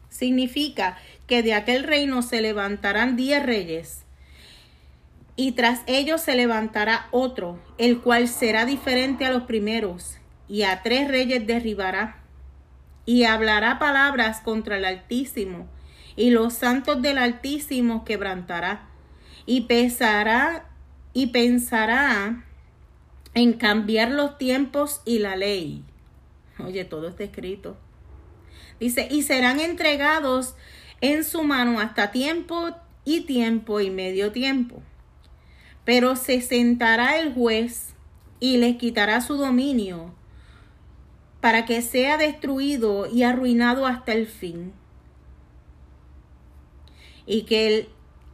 significa 0.08 0.98
que 1.26 1.42
de 1.42 1.54
aquel 1.54 1.84
reino 1.84 2.22
se 2.22 2.40
levantarán 2.40 3.16
diez 3.16 3.44
reyes 3.44 4.04
y 5.40 5.52
tras 5.52 5.80
ellos 5.86 6.20
se 6.20 6.34
levantará 6.34 7.06
otro, 7.12 7.58
el 7.78 8.02
cual 8.02 8.28
será 8.28 8.66
diferente 8.66 9.24
a 9.24 9.30
los 9.30 9.44
primeros, 9.44 10.18
y 10.48 10.64
a 10.64 10.82
tres 10.82 11.08
reyes 11.08 11.46
derribará, 11.46 12.18
y 13.06 13.24
hablará 13.24 13.78
palabras 13.78 14.42
contra 14.42 14.76
el 14.76 14.84
Altísimo, 14.84 15.66
y 16.14 16.28
los 16.28 16.52
santos 16.52 17.00
del 17.00 17.16
Altísimo 17.16 18.04
quebrantará, 18.04 18.89
y 19.50 19.62
pesará 19.62 20.70
y 21.12 21.28
pensará 21.28 22.44
en 23.34 23.54
cambiar 23.54 24.10
los 24.10 24.38
tiempos 24.38 25.00
y 25.04 25.18
la 25.18 25.34
ley. 25.34 25.84
Oye, 26.58 26.84
todo 26.84 27.08
está 27.08 27.24
escrito. 27.24 27.76
Dice, 28.78 29.08
y 29.10 29.22
serán 29.22 29.58
entregados 29.58 30.54
en 31.00 31.24
su 31.24 31.42
mano 31.42 31.80
hasta 31.80 32.10
tiempo 32.10 32.76
y 33.04 33.22
tiempo 33.22 33.80
y 33.80 33.90
medio 33.90 34.30
tiempo 34.30 34.82
pero 35.84 36.14
se 36.14 36.40
sentará 36.40 37.18
el 37.18 37.34
juez 37.34 37.94
y 38.38 38.58
les 38.58 38.76
quitará 38.76 39.20
su 39.20 39.36
dominio 39.36 40.14
para 41.40 41.64
que 41.64 41.82
sea 41.82 42.16
destruido 42.16 43.06
y 43.10 43.24
arruinado 43.24 43.86
hasta 43.86 44.12
el 44.12 44.26
fin. 44.26 44.72
Y 47.26 47.42
que 47.42 47.66
el 47.66 47.88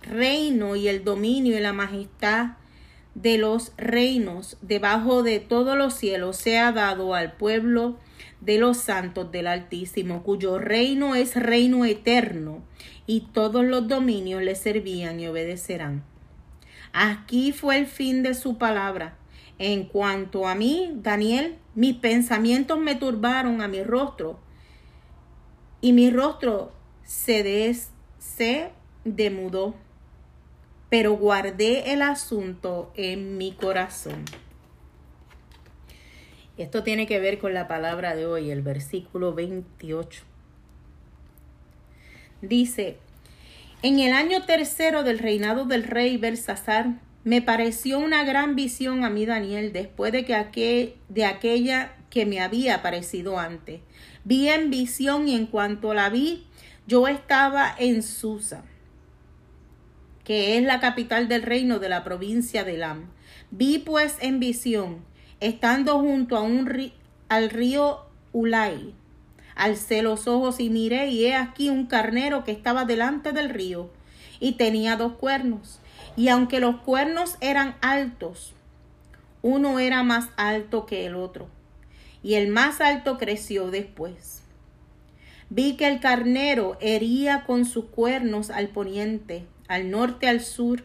reino 0.07 0.77
y 0.77 0.89
el 0.89 1.05
dominio 1.05 1.57
y 1.57 1.61
la 1.61 1.73
majestad 1.73 2.57
de 3.15 3.39
los 3.39 3.73
reinos 3.77 4.59
debajo 4.61 5.23
de 5.23 5.41
todos 5.41 5.77
los 5.77 5.95
cielos 5.95 6.37
sea 6.37 6.73
dado 6.73 7.15
al 7.15 7.33
pueblo 7.33 7.99
de 8.41 8.59
los 8.59 8.77
santos 8.77 9.33
del 9.33 9.47
Altísimo, 9.47 10.23
cuyo 10.23 10.59
reino 10.59 11.15
es 11.15 11.35
reino 11.35 11.85
eterno, 11.85 12.63
y 13.07 13.29
todos 13.33 13.65
los 13.65 13.89
dominios 13.89 14.43
le 14.43 14.55
servían 14.55 15.21
y 15.21 15.29
obedecerán. 15.29 16.05
Aquí 16.93 17.53
fue 17.53 17.79
el 17.79 17.87
fin 17.87 18.23
de 18.23 18.35
su 18.35 18.59
palabra. 18.59 19.17
En 19.59 19.85
cuanto 19.85 20.47
a 20.47 20.55
mí, 20.55 20.93
Daniel, 20.97 21.57
mis 21.75 21.97
pensamientos 21.97 22.79
me 22.79 22.95
turbaron 22.95 23.63
a 23.63 23.69
mi 23.69 23.83
rostro 23.83 24.39
y 25.81 25.93
mi 25.93 26.11
rostro 26.11 26.73
se, 27.05 27.43
des, 27.43 27.91
se 28.19 28.71
demudó, 29.05 29.75
pero 30.89 31.13
guardé 31.17 31.93
el 31.93 32.03
asunto 32.03 32.93
en 32.95 33.37
mi 33.37 33.53
corazón. 33.53 34.25
Esto 36.59 36.83
tiene 36.83 37.07
que 37.07 37.21
ver 37.21 37.39
con 37.39 37.53
la 37.53 37.69
palabra 37.69 38.15
de 38.15 38.27
hoy, 38.27 38.51
el 38.51 38.63
versículo 38.63 39.35
28. 39.35 40.23
Dice, 42.41 42.97
en 43.83 43.99
el 43.99 44.13
año 44.13 44.43
tercero 44.45 45.03
del 45.03 45.19
reinado 45.19 45.67
del 45.67 45.85
rey 45.85 46.17
Belsasar, 46.17 47.01
me 47.25 47.43
pareció 47.43 47.99
una 47.99 48.25
gran 48.25 48.57
visión 48.57 49.05
a 49.05 49.11
mí 49.11 49.27
Daniel 49.27 49.73
después 49.73 50.13
de, 50.13 50.25
que 50.25 50.35
aquella 50.35 51.97
que 52.09 52.25
me 52.25 52.41
había 52.41 52.83
parecido 52.83 53.39
antes. 53.39 53.81
Vi 54.25 54.49
en 54.49 54.71
visión 54.71 55.29
y 55.29 55.35
en 55.35 55.47
cuanto 55.47 55.93
la 55.93 56.09
vi, 56.09 56.47
yo 56.87 57.09
estaba 57.09 57.75
en 57.79 58.03
Susa, 58.03 58.65
que 60.27 60.59
es 60.59 60.65
la 60.65 60.81
capital 60.81 61.29
del 61.29 61.43
reino 61.43 61.79
de 61.79 61.89
la 61.89 62.03
provincia 62.03 62.65
de 62.65 62.77
Lam. 62.77 63.13
Vi 63.53 63.79
pues 63.79 64.17
en 64.21 64.41
visión, 64.41 65.05
estando 65.39 66.01
junto 66.01 66.37
a 66.37 66.41
un 66.43 66.93
al 67.29 67.51
río 67.51 68.01
Ulay, 68.33 68.93
Alcé 69.55 70.03
los 70.03 70.27
ojos 70.27 70.59
y 70.59 70.69
miré, 70.69 71.09
y 71.11 71.27
he 71.27 71.37
aquí 71.37 71.71
un 71.71 71.87
carnero 71.87 72.43
que 72.43 72.51
estaba 72.51 72.85
delante 72.85 73.33
del 73.33 73.51
río, 73.51 73.89
y 74.41 74.53
tenía 74.53 74.97
dos 74.97 75.13
cuernos. 75.13 75.79
Y 76.17 76.29
aunque 76.29 76.59
los 76.59 76.77
cuernos 76.81 77.37
eran 77.41 77.77
altos, 77.81 78.53
uno 79.43 79.79
era 79.79 80.03
más 80.03 80.29
alto 80.37 80.87
que 80.87 81.07
el 81.07 81.15
otro, 81.15 81.49
y 82.23 82.35
el 82.35 82.49
más 82.49 82.81
alto 82.81 83.17
creció 83.17 83.71
después. 83.71 84.43
Vi 85.51 85.77
que 85.77 85.87
el 85.87 86.01
carnero 86.01 86.77
hería 86.81 87.45
con 87.45 87.65
sus 87.65 87.85
cuernos 87.85 88.51
al 88.51 88.69
poniente, 88.69 89.47
al 89.69 89.91
norte, 89.91 90.29
al 90.29 90.41
sur, 90.41 90.85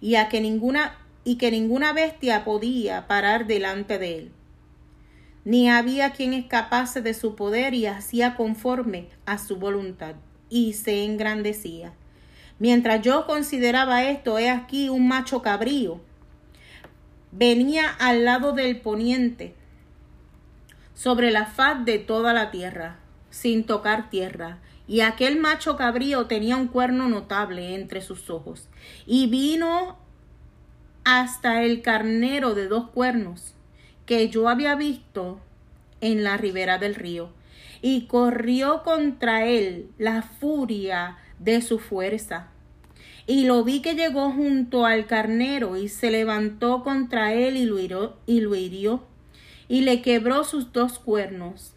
y 0.00 0.16
a 0.16 0.28
que 0.28 0.40
ninguna 0.40 0.98
y 1.24 1.36
que 1.36 1.50
ninguna 1.50 1.92
bestia 1.92 2.44
podía 2.44 3.06
parar 3.06 3.46
delante 3.46 3.98
de 3.98 4.18
él 4.18 4.32
ni 5.44 5.68
había 5.68 6.12
quien 6.12 6.32
escapase 6.32 7.02
de 7.02 7.14
su 7.14 7.36
poder 7.36 7.74
y 7.74 7.86
hacía 7.86 8.34
conforme 8.34 9.08
a 9.26 9.38
su 9.38 9.56
voluntad, 9.56 10.14
y 10.48 10.72
se 10.72 11.04
engrandecía. 11.04 11.92
Mientras 12.58 13.02
yo 13.02 13.26
consideraba 13.26 14.04
esto, 14.04 14.38
he 14.38 14.48
aquí 14.48 14.88
un 14.88 15.06
macho 15.06 15.42
cabrío. 15.42 16.00
Venía 17.30 17.88
al 17.88 18.24
lado 18.24 18.52
del 18.52 18.80
poniente, 18.80 19.54
sobre 20.94 21.30
la 21.30 21.46
faz 21.46 21.84
de 21.84 21.98
toda 21.98 22.32
la 22.32 22.50
tierra, 22.50 22.98
sin 23.30 23.64
tocar 23.64 24.08
tierra, 24.08 24.58
y 24.86 25.00
aquel 25.00 25.38
macho 25.38 25.76
cabrío 25.76 26.26
tenía 26.26 26.56
un 26.56 26.68
cuerno 26.68 27.08
notable 27.08 27.74
entre 27.74 28.00
sus 28.00 28.28
ojos, 28.30 28.68
y 29.06 29.26
vino 29.26 29.96
hasta 31.04 31.62
el 31.62 31.82
carnero 31.82 32.54
de 32.54 32.68
dos 32.68 32.90
cuernos, 32.90 33.54
que 34.06 34.28
yo 34.28 34.48
había 34.48 34.74
visto 34.74 35.40
en 36.00 36.24
la 36.24 36.36
ribera 36.36 36.78
del 36.78 36.94
río, 36.94 37.30
y 37.80 38.06
corrió 38.06 38.82
contra 38.82 39.46
él 39.46 39.90
la 39.98 40.22
furia 40.22 41.18
de 41.38 41.62
su 41.62 41.78
fuerza. 41.78 42.48
Y 43.26 43.44
lo 43.44 43.64
vi 43.64 43.80
que 43.80 43.94
llegó 43.94 44.30
junto 44.32 44.84
al 44.84 45.06
carnero 45.06 45.76
y 45.76 45.88
se 45.88 46.10
levantó 46.10 46.82
contra 46.82 47.32
él 47.32 47.56
y 47.56 47.64
lo 47.64 47.78
hirió, 47.78 48.16
y, 48.26 48.40
lo 48.40 48.54
hirió, 48.54 49.02
y 49.68 49.80
le 49.80 50.02
quebró 50.02 50.44
sus 50.44 50.72
dos 50.72 50.98
cuernos. 50.98 51.72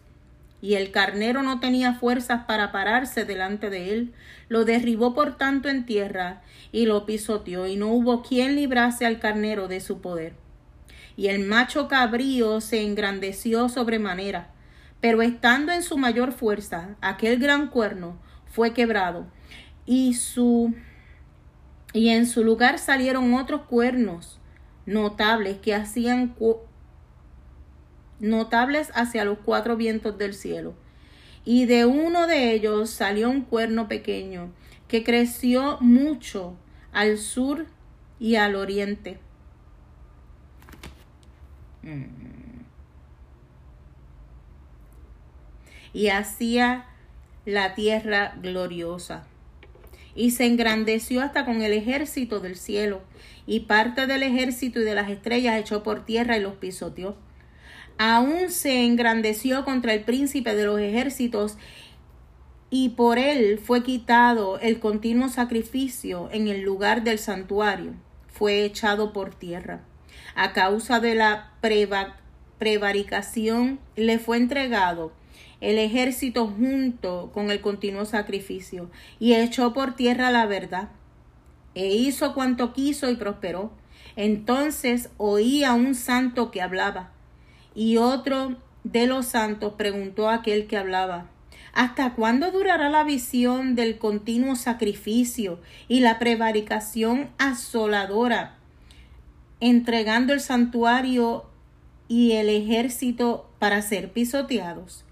Y 0.60 0.74
el 0.74 0.90
carnero 0.90 1.42
no 1.42 1.60
tenía 1.60 1.94
fuerzas 1.94 2.44
para 2.46 2.72
pararse 2.72 3.24
delante 3.24 3.70
de 3.70 3.92
él, 3.92 4.14
lo 4.48 4.64
derribó 4.64 5.14
por 5.14 5.36
tanto 5.36 5.68
en 5.68 5.86
tierra 5.86 6.42
y 6.72 6.86
lo 6.86 7.06
pisoteó, 7.06 7.66
y 7.66 7.76
no 7.76 7.88
hubo 7.88 8.22
quien 8.22 8.56
librase 8.56 9.06
al 9.06 9.20
carnero 9.20 9.68
de 9.68 9.80
su 9.80 10.00
poder 10.00 10.34
y 11.18 11.26
el 11.26 11.40
macho 11.40 11.88
cabrío 11.88 12.60
se 12.60 12.84
engrandeció 12.84 13.68
sobremanera. 13.68 14.52
Pero 15.00 15.20
estando 15.20 15.72
en 15.72 15.82
su 15.82 15.98
mayor 15.98 16.30
fuerza, 16.30 16.94
aquel 17.00 17.40
gran 17.40 17.66
cuerno 17.70 18.16
fue 18.46 18.72
quebrado, 18.72 19.26
y 19.84 20.14
su 20.14 20.74
y 21.92 22.10
en 22.10 22.26
su 22.26 22.44
lugar 22.44 22.78
salieron 22.78 23.34
otros 23.34 23.62
cuernos 23.62 24.38
notables 24.86 25.58
que 25.58 25.74
hacían 25.74 26.36
notables 28.20 28.90
hacia 28.94 29.24
los 29.24 29.38
cuatro 29.38 29.76
vientos 29.76 30.18
del 30.18 30.34
cielo. 30.34 30.74
Y 31.44 31.66
de 31.66 31.86
uno 31.86 32.26
de 32.26 32.52
ellos 32.52 32.90
salió 32.90 33.30
un 33.30 33.42
cuerno 33.42 33.88
pequeño 33.88 34.52
que 34.86 35.04
creció 35.04 35.78
mucho 35.80 36.56
al 36.92 37.18
sur 37.18 37.66
y 38.18 38.36
al 38.36 38.56
oriente 38.56 39.18
y 45.92 46.08
hacía 46.08 46.86
la 47.44 47.74
tierra 47.74 48.34
gloriosa. 48.40 49.24
Y 50.14 50.32
se 50.32 50.46
engrandeció 50.46 51.22
hasta 51.22 51.44
con 51.44 51.62
el 51.62 51.72
ejército 51.72 52.40
del 52.40 52.56
cielo, 52.56 53.00
y 53.46 53.60
parte 53.60 54.06
del 54.06 54.22
ejército 54.22 54.80
y 54.80 54.84
de 54.84 54.94
las 54.94 55.10
estrellas 55.10 55.58
echó 55.58 55.82
por 55.82 56.04
tierra 56.04 56.36
y 56.36 56.40
los 56.40 56.54
pisoteó. 56.54 57.16
Aún 57.98 58.50
se 58.50 58.84
engrandeció 58.84 59.64
contra 59.64 59.92
el 59.92 60.04
príncipe 60.04 60.54
de 60.54 60.64
los 60.64 60.78
ejércitos, 60.78 61.58
y 62.70 62.90
por 62.90 63.18
él 63.18 63.58
fue 63.58 63.82
quitado 63.82 64.60
el 64.60 64.78
continuo 64.78 65.28
sacrificio 65.28 66.28
en 66.30 66.46
el 66.48 66.62
lugar 66.62 67.02
del 67.02 67.18
santuario, 67.18 67.94
fue 68.28 68.64
echado 68.64 69.12
por 69.12 69.34
tierra. 69.34 69.80
A 70.34 70.52
causa 70.52 71.00
de 71.00 71.16
la 71.16 71.52
prevaricación 72.58 73.80
le 73.96 74.18
fue 74.18 74.36
entregado 74.36 75.12
el 75.60 75.78
ejército 75.78 76.46
junto 76.46 77.32
con 77.34 77.50
el 77.50 77.60
continuo 77.60 78.04
sacrificio, 78.04 78.90
y 79.18 79.34
echó 79.34 79.72
por 79.72 79.96
tierra 79.96 80.30
la 80.30 80.46
verdad, 80.46 80.90
e 81.74 81.88
hizo 81.88 82.32
cuanto 82.32 82.72
quiso 82.72 83.10
y 83.10 83.16
prosperó. 83.16 83.72
Entonces 84.14 85.10
oí 85.16 85.64
a 85.64 85.74
un 85.74 85.96
santo 85.96 86.52
que 86.52 86.62
hablaba, 86.62 87.12
y 87.78 87.96
otro 87.96 88.56
de 88.82 89.06
los 89.06 89.26
santos 89.26 89.74
preguntó 89.74 90.28
a 90.28 90.34
aquel 90.34 90.66
que 90.66 90.76
hablaba, 90.76 91.28
¿Hasta 91.72 92.14
cuándo 92.14 92.50
durará 92.50 92.90
la 92.90 93.04
visión 93.04 93.76
del 93.76 93.98
continuo 93.98 94.56
sacrificio 94.56 95.60
y 95.86 96.00
la 96.00 96.18
prevaricación 96.18 97.28
asoladora, 97.38 98.56
entregando 99.60 100.32
el 100.32 100.40
santuario 100.40 101.44
y 102.08 102.32
el 102.32 102.48
ejército 102.48 103.48
para 103.60 103.80
ser 103.80 104.10
pisoteados? 104.10 105.04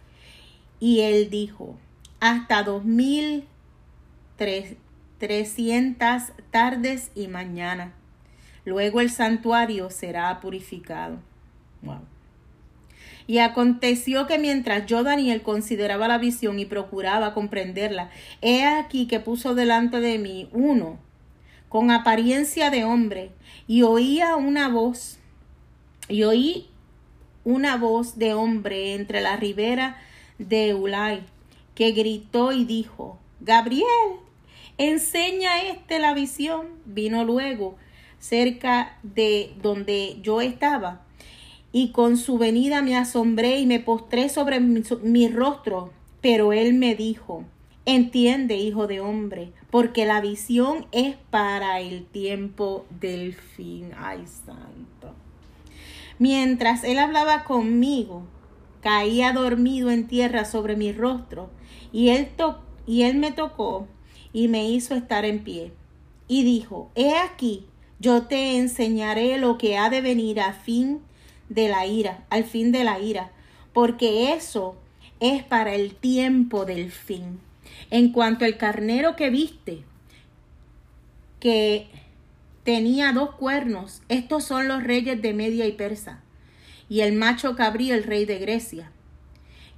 Y 0.80 1.02
él 1.02 1.30
dijo, 1.30 1.76
hasta 2.18 2.64
dos 2.64 2.84
mil 2.84 3.44
trescientas 5.20 6.32
tardes 6.50 7.12
y 7.14 7.28
mañana. 7.28 7.92
Luego 8.64 9.00
el 9.00 9.10
santuario 9.10 9.88
será 9.88 10.40
purificado. 10.40 11.18
Y 13.26 13.38
aconteció 13.38 14.26
que 14.26 14.38
mientras 14.38 14.86
yo, 14.86 15.02
Daniel, 15.02 15.42
consideraba 15.42 16.08
la 16.08 16.18
visión 16.18 16.58
y 16.58 16.64
procuraba 16.64 17.34
comprenderla, 17.34 18.10
he 18.40 18.64
aquí 18.64 19.06
que 19.06 19.20
puso 19.20 19.54
delante 19.54 20.00
de 20.00 20.18
mí 20.18 20.48
uno, 20.52 20.98
con 21.68 21.90
apariencia 21.90 22.70
de 22.70 22.84
hombre, 22.84 23.30
y 23.66 23.82
oía 23.82 24.36
una 24.36 24.68
voz, 24.68 25.18
y 26.08 26.22
oí 26.22 26.68
una 27.44 27.76
voz 27.76 28.18
de 28.18 28.34
hombre 28.34 28.94
entre 28.94 29.20
la 29.20 29.36
ribera 29.36 29.96
de 30.38 30.74
Ulay, 30.74 31.22
que 31.74 31.92
gritó 31.92 32.52
y 32.52 32.64
dijo, 32.64 33.18
Gabriel, 33.40 33.86
enseña 34.78 35.62
este 35.62 35.98
la 35.98 36.14
visión. 36.14 36.66
Vino 36.84 37.24
luego 37.24 37.76
cerca 38.18 38.98
de 39.02 39.54
donde 39.62 40.18
yo 40.22 40.40
estaba 40.40 41.05
y 41.76 41.88
con 41.88 42.16
su 42.16 42.38
venida 42.38 42.80
me 42.80 42.96
asombré 42.96 43.60
y 43.60 43.66
me 43.66 43.80
postré 43.80 44.30
sobre 44.30 44.60
mi, 44.60 45.28
rostro. 45.28 45.92
Pero 46.22 46.54
él 46.54 46.72
me 46.72 46.94
dijo, 46.94 47.44
entiende, 47.84 48.56
hijo 48.56 48.86
de 48.86 49.02
hombre, 49.02 49.52
porque 49.70 50.06
la 50.06 50.22
visión 50.22 50.86
es 50.90 51.16
para 51.28 51.80
el 51.80 52.06
tiempo 52.06 52.86
del 52.98 53.34
fin. 53.34 53.90
Ay, 53.98 54.24
santo. 54.26 55.14
Mientras 56.18 56.82
él 56.82 56.98
hablaba 56.98 57.44
conmigo, 57.44 58.22
caía 58.80 59.34
dormido 59.34 59.90
en 59.90 60.06
tierra 60.06 60.46
sobre 60.46 60.76
mi 60.76 60.92
rostro, 60.92 61.50
y 61.92 62.08
él, 62.08 62.28
y 62.86 63.02
él 63.02 63.18
me 63.18 63.32
tocó 63.32 63.86
y 64.32 64.48
me 64.48 64.66
hizo 64.70 64.94
estar 64.94 65.26
en 65.26 65.44
pie. 65.44 65.74
Y 66.26 66.42
dijo, 66.42 66.90
he 66.94 67.18
aquí, 67.18 67.66
yo 68.00 68.22
te 68.22 68.56
enseñaré 68.56 69.36
lo 69.36 69.58
que 69.58 69.76
ha 69.76 69.90
de 69.90 70.00
venir 70.00 70.40
a 70.40 70.54
fin 70.54 71.02
de 71.48 71.68
la 71.68 71.86
ira, 71.86 72.24
al 72.30 72.44
fin 72.44 72.72
de 72.72 72.84
la 72.84 72.98
ira, 73.00 73.30
porque 73.72 74.32
eso 74.32 74.76
es 75.20 75.42
para 75.42 75.74
el 75.74 75.94
tiempo 75.94 76.64
del 76.64 76.90
fin. 76.90 77.40
En 77.90 78.12
cuanto 78.12 78.44
al 78.44 78.56
carnero 78.56 79.16
que 79.16 79.30
viste, 79.30 79.84
que 81.40 81.88
tenía 82.64 83.12
dos 83.12 83.34
cuernos, 83.34 84.02
estos 84.08 84.44
son 84.44 84.68
los 84.68 84.82
reyes 84.82 85.20
de 85.22 85.34
Media 85.34 85.66
y 85.66 85.72
Persa, 85.72 86.20
y 86.88 87.00
el 87.00 87.12
macho 87.12 87.54
cabrío 87.54 87.94
el 87.94 88.04
rey 88.04 88.24
de 88.24 88.38
Grecia. 88.38 88.90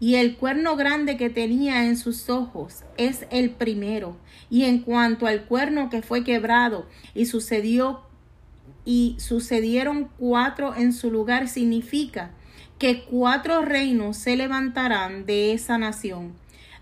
Y 0.00 0.14
el 0.14 0.36
cuerno 0.36 0.76
grande 0.76 1.16
que 1.16 1.28
tenía 1.28 1.86
en 1.86 1.96
sus 1.96 2.30
ojos 2.30 2.84
es 2.96 3.26
el 3.30 3.50
primero. 3.50 4.16
Y 4.48 4.64
en 4.64 4.78
cuanto 4.80 5.26
al 5.26 5.44
cuerno 5.44 5.90
que 5.90 6.02
fue 6.02 6.22
quebrado 6.22 6.86
y 7.14 7.26
sucedió 7.26 8.02
y 8.84 9.16
sucedieron 9.18 10.08
cuatro 10.18 10.74
en 10.74 10.92
su 10.92 11.10
lugar 11.10 11.48
significa 11.48 12.30
que 12.78 13.04
cuatro 13.04 13.62
reinos 13.62 14.16
se 14.16 14.36
levantarán 14.36 15.26
de 15.26 15.52
esa 15.52 15.78
nación, 15.78 16.34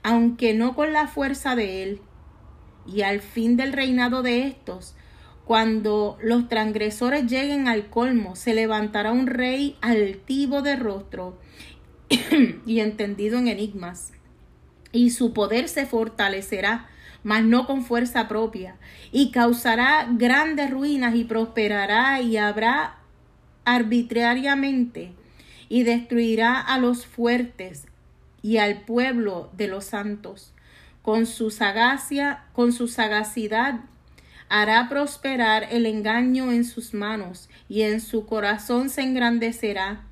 aunque 0.02 0.54
no 0.54 0.74
con 0.74 0.92
la 0.92 1.08
fuerza 1.08 1.56
de 1.56 1.82
él. 1.82 2.00
Y 2.86 3.02
al 3.02 3.20
fin 3.20 3.56
del 3.56 3.72
reinado 3.72 4.22
de 4.22 4.46
estos, 4.46 4.94
cuando 5.44 6.18
los 6.22 6.48
transgresores 6.48 7.26
lleguen 7.26 7.66
al 7.66 7.88
colmo, 7.88 8.36
se 8.36 8.54
levantará 8.54 9.12
un 9.12 9.26
rey 9.26 9.76
altivo 9.80 10.62
de 10.62 10.76
rostro 10.76 11.38
y 12.66 12.80
entendido 12.80 13.38
en 13.38 13.48
enigmas, 13.48 14.12
y 14.92 15.10
su 15.10 15.32
poder 15.32 15.68
se 15.68 15.86
fortalecerá 15.86 16.88
mas 17.26 17.42
no 17.42 17.66
con 17.66 17.82
fuerza 17.82 18.28
propia, 18.28 18.76
y 19.10 19.32
causará 19.32 20.06
grandes 20.08 20.70
ruinas 20.70 21.16
y 21.16 21.24
prosperará 21.24 22.20
y 22.20 22.36
habrá 22.36 22.98
arbitrariamente 23.64 25.12
y 25.68 25.82
destruirá 25.82 26.60
a 26.60 26.78
los 26.78 27.04
fuertes 27.04 27.86
y 28.42 28.58
al 28.58 28.82
pueblo 28.82 29.50
de 29.56 29.66
los 29.66 29.86
santos. 29.86 30.52
Con 31.02 31.26
su 31.26 31.50
sagacia, 31.50 32.44
con 32.52 32.72
su 32.72 32.86
sagacidad 32.86 33.80
hará 34.48 34.88
prosperar 34.88 35.66
el 35.72 35.86
engaño 35.86 36.52
en 36.52 36.64
sus 36.64 36.94
manos 36.94 37.48
y 37.68 37.82
en 37.82 38.00
su 38.00 38.24
corazón 38.24 38.88
se 38.88 39.02
engrandecerá 39.02 40.04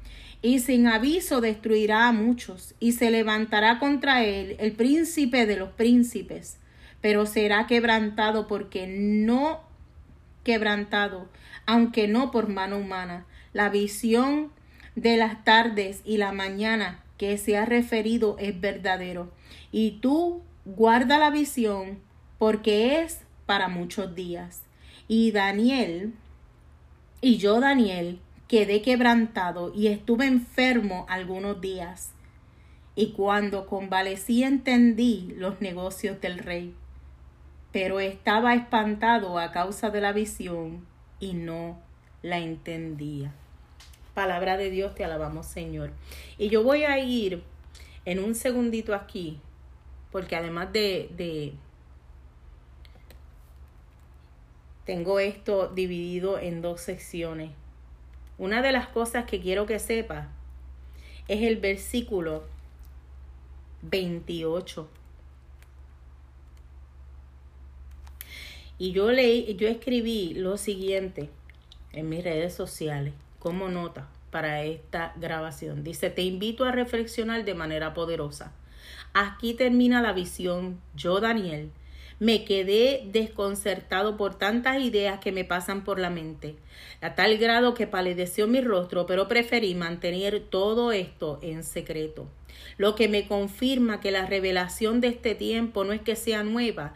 y 0.43 0.59
sin 0.59 0.89
aviso 0.89 1.41
destruirá 1.41 2.09
a 2.09 2.13
muchos 2.13 2.75
y 2.81 2.91
se 2.91 3.13
levantará 3.13 3.79
contra 3.79 4.25
él 4.25 4.57
el 4.59 4.73
príncipe 4.73 5.47
de 5.47 5.59
los 5.59 5.71
príncipes 5.71 6.59
pero 7.05 7.27
será 7.27 7.67
quebrantado 7.67 8.47
porque 8.47 8.87
no 8.87 9.61
quebrantado, 10.43 11.29
aunque 11.67 12.09
no 12.09 12.31
por 12.31 12.49
mano 12.49 12.79
humana. 12.79 13.27
La 13.53 13.69
visión 13.69 14.51
de 14.97 15.19
las 15.19 15.45
tardes 15.45 16.01
y 16.07 16.17
la 16.17 16.33
mañana 16.33 17.05
que 17.19 17.37
se 17.37 17.59
ha 17.59 17.67
referido 17.67 18.37
es 18.39 18.59
verdadero. 18.59 19.31
Y 19.71 19.99
tú 20.01 20.41
guarda 20.65 21.19
la 21.19 21.29
visión 21.29 21.99
porque 22.39 23.03
es 23.03 23.21
para 23.45 23.69
muchos 23.69 24.15
días. 24.15 24.63
Y 25.07 25.31
Daniel, 25.31 26.15
y 27.21 27.37
yo 27.37 27.61
Daniel, 27.61 28.19
quedé 28.49 28.81
quebrantado 28.81 29.75
y 29.75 29.89
estuve 29.89 30.25
enfermo 30.25 31.05
algunos 31.11 31.61
días. 31.61 32.13
Y 32.97 33.13
cuando 33.13 33.67
convalecí 33.67 34.43
entendí 34.43 35.35
los 35.37 35.61
negocios 35.61 36.19
del 36.23 36.39
rey 36.39 36.75
pero 37.75 37.99
estaba 37.99 38.55
espantado 38.55 39.37
a 39.37 39.51
causa 39.51 39.91
de 39.91 40.01
la 40.01 40.13
visión 40.13 40.87
y 41.19 41.33
no 41.33 41.77
la 42.23 42.39
entendía. 42.39 43.35
Palabra 44.15 44.57
de 44.57 44.71
Dios, 44.71 44.95
te 44.95 45.05
alabamos 45.05 45.47
Señor. 45.47 45.91
Y 46.39 46.51
yo 46.51 46.63
voy 46.63 46.85
a 46.85 47.01
ir 47.01 47.43
en 48.05 48.21
un 48.21 48.37
segundito 48.37 48.95
aquí, 48.95 49.41
porque 50.13 50.37
además 50.37 50.73
de, 50.73 51.11
de 51.17 51.55
tengo 54.85 55.19
esto 55.19 55.67
dividido 55.67 56.39
en 56.39 56.63
dos 56.63 56.81
secciones. 56.81 57.51
Una 58.39 58.63
de 58.63 58.71
las 58.71 58.87
cosas 58.87 59.25
que 59.25 59.41
quiero 59.41 59.67
que 59.67 59.81
sepa 59.81 60.29
es 61.27 61.43
el 61.43 61.57
versículo 61.57 62.45
28 63.83 64.89
Y 68.79 68.93
yo 68.93 69.11
leí, 69.13 69.55
yo 69.57 69.69
escribí 69.69 70.35
lo 70.35 70.57
siguiente 70.57 71.31
en 71.93 72.09
mis 72.09 72.25
redes 72.25 72.55
sociales 72.55 73.15
como 73.39 73.69
nota 73.69 74.09
para 74.31 74.65
esta 74.65 75.13
grabación. 75.17 75.85
Dice, 75.85 76.11
te 76.11 76.23
invito 76.23 76.65
a 76.65 76.73
reflexionar 76.73 77.45
de 77.45 77.55
manera 77.55 77.95
poderosa. 77.95 78.53
Aquí 79.13 79.55
termina 79.55 80.03
la 80.03 80.13
visión. 80.13 80.81
Yo, 80.97 81.21
Daniel, 81.21 81.71
me 82.19 82.45
quedé 82.45 83.03
desconcertado 83.13 84.17
por 84.17 84.37
tantas 84.37 84.81
ideas 84.81 85.21
que 85.21 85.31
me 85.31 85.45
pasan 85.45 85.85
por 85.85 85.99
la 85.99 86.11
mente, 86.11 86.57
a 87.01 87.15
tal 87.15 87.39
grado 87.39 87.75
que 87.75 87.87
palideció 87.87 88.49
mi 88.49 88.61
rostro, 88.61 89.07
pero 89.07 89.29
preferí 89.29 89.75
mantener 89.75 90.41
todo 90.41 90.91
esto 90.91 91.39
en 91.43 91.63
secreto. 91.63 92.27
Lo 92.77 92.95
que 92.95 93.09
me 93.09 93.29
confirma 93.29 94.01
que 94.01 94.11
la 94.11 94.27
revelación 94.27 95.01
de 95.01 95.09
este 95.09 95.35
tiempo 95.35 95.85
no 95.85 95.93
es 95.93 96.01
que 96.01 96.17
sea 96.17 96.43
nueva, 96.43 96.95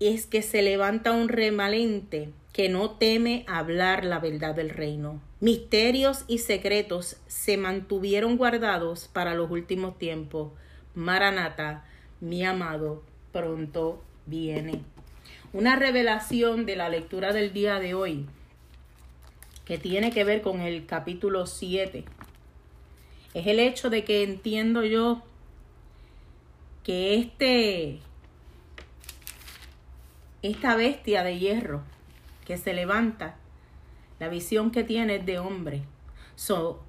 es 0.00 0.26
que 0.26 0.42
se 0.42 0.62
levanta 0.62 1.12
un 1.12 1.28
remalente 1.28 2.30
que 2.52 2.68
no 2.68 2.92
teme 2.92 3.44
hablar 3.48 4.04
la 4.04 4.18
verdad 4.18 4.54
del 4.54 4.70
reino. 4.70 5.20
Misterios 5.40 6.24
y 6.26 6.38
secretos 6.38 7.16
se 7.26 7.56
mantuvieron 7.56 8.36
guardados 8.36 9.08
para 9.08 9.34
los 9.34 9.50
últimos 9.50 9.98
tiempos. 9.98 10.52
Maranata, 10.94 11.84
mi 12.20 12.44
amado, 12.44 13.02
pronto 13.32 14.02
viene. 14.24 14.80
Una 15.52 15.76
revelación 15.76 16.66
de 16.66 16.76
la 16.76 16.88
lectura 16.88 17.32
del 17.32 17.52
día 17.52 17.78
de 17.78 17.94
hoy 17.94 18.26
que 19.66 19.78
tiene 19.78 20.10
que 20.10 20.24
ver 20.24 20.42
con 20.42 20.60
el 20.60 20.86
capítulo 20.86 21.46
7. 21.46 22.04
Es 23.34 23.46
el 23.46 23.60
hecho 23.60 23.90
de 23.90 24.04
que 24.04 24.22
entiendo 24.22 24.84
yo 24.84 25.22
que 26.82 27.16
este, 27.16 27.98
esta 30.50 30.76
bestia 30.76 31.22
de 31.22 31.38
hierro 31.38 31.82
que 32.44 32.56
se 32.56 32.72
levanta, 32.72 33.36
la 34.18 34.28
visión 34.28 34.70
que 34.70 34.84
tiene 34.84 35.16
es 35.16 35.26
de 35.26 35.38
hombre. 35.38 35.82
So, 36.36 36.82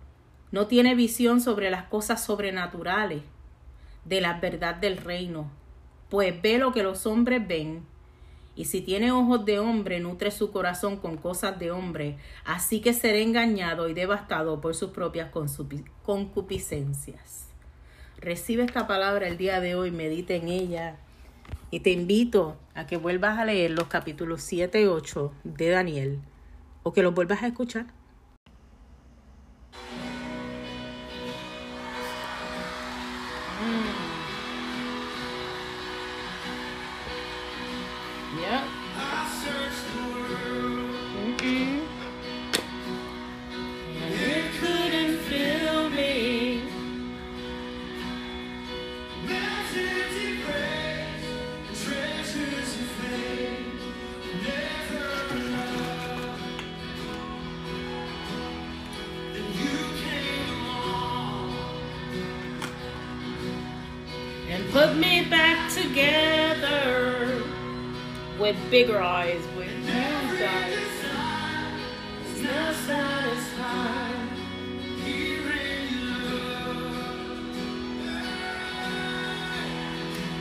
no 0.52 0.68
tiene 0.68 0.96
visión 0.96 1.42
sobre 1.42 1.70
las 1.70 1.84
cosas 1.86 2.24
sobrenaturales, 2.24 3.24
de 4.06 4.22
la 4.22 4.40
verdad 4.40 4.76
del 4.76 4.98
reino, 4.98 5.52
pues 6.10 6.42
ve 6.42 6.58
lo 6.58 6.72
que 6.72 6.84
los 6.84 7.06
hombres 7.06 7.46
ven. 7.46 7.84
Y 8.56 8.66
si 8.66 8.82
tiene 8.82 9.12
ojos 9.12 9.46
de 9.46 9.60
hombre, 9.60 10.00
nutre 10.00 10.32
su 10.32 10.52
corazón 10.52 10.98
con 10.98 11.18
cosas 11.18 11.60
de 11.60 11.72
hombre, 11.72 12.18
así 12.46 12.80
que 12.80 12.94
será 12.94 13.18
engañado 13.18 13.90
y 13.90 13.94
devastado 13.94 14.62
por 14.62 14.74
sus 14.74 14.92
propias 14.92 15.30
concupiscencias. 16.04 17.50
Recibe 18.20 18.64
esta 18.64 18.88
palabra 18.88 19.28
el 19.28 19.38
día 19.38 19.60
de 19.60 19.76
hoy, 19.76 19.92
medita 19.92 20.34
en 20.34 20.48
ella 20.48 20.98
y 21.72 21.82
te 21.82 21.92
invito 21.92 22.58
a 22.74 22.88
que 22.88 22.98
vuelvas 22.98 23.38
a 23.38 23.46
leer 23.46 23.72
los 23.72 23.88
capítulos 23.88 24.42
7 24.44 24.82
y 24.82 24.86
8 24.86 25.34
de 25.44 25.70
Daniel 25.70 26.20
o 26.84 26.94
que 26.94 27.04
los 27.04 27.14
vuelvas 27.14 27.44
a 27.44 27.48
escuchar. 27.48 27.97
with 68.48 68.72
bigger 68.72 69.02
eyes, 69.02 69.46
with 69.58 69.68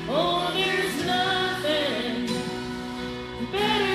oh, 0.08 0.52
there's 0.54 1.04
nothing 1.04 2.26
better. 3.50 3.86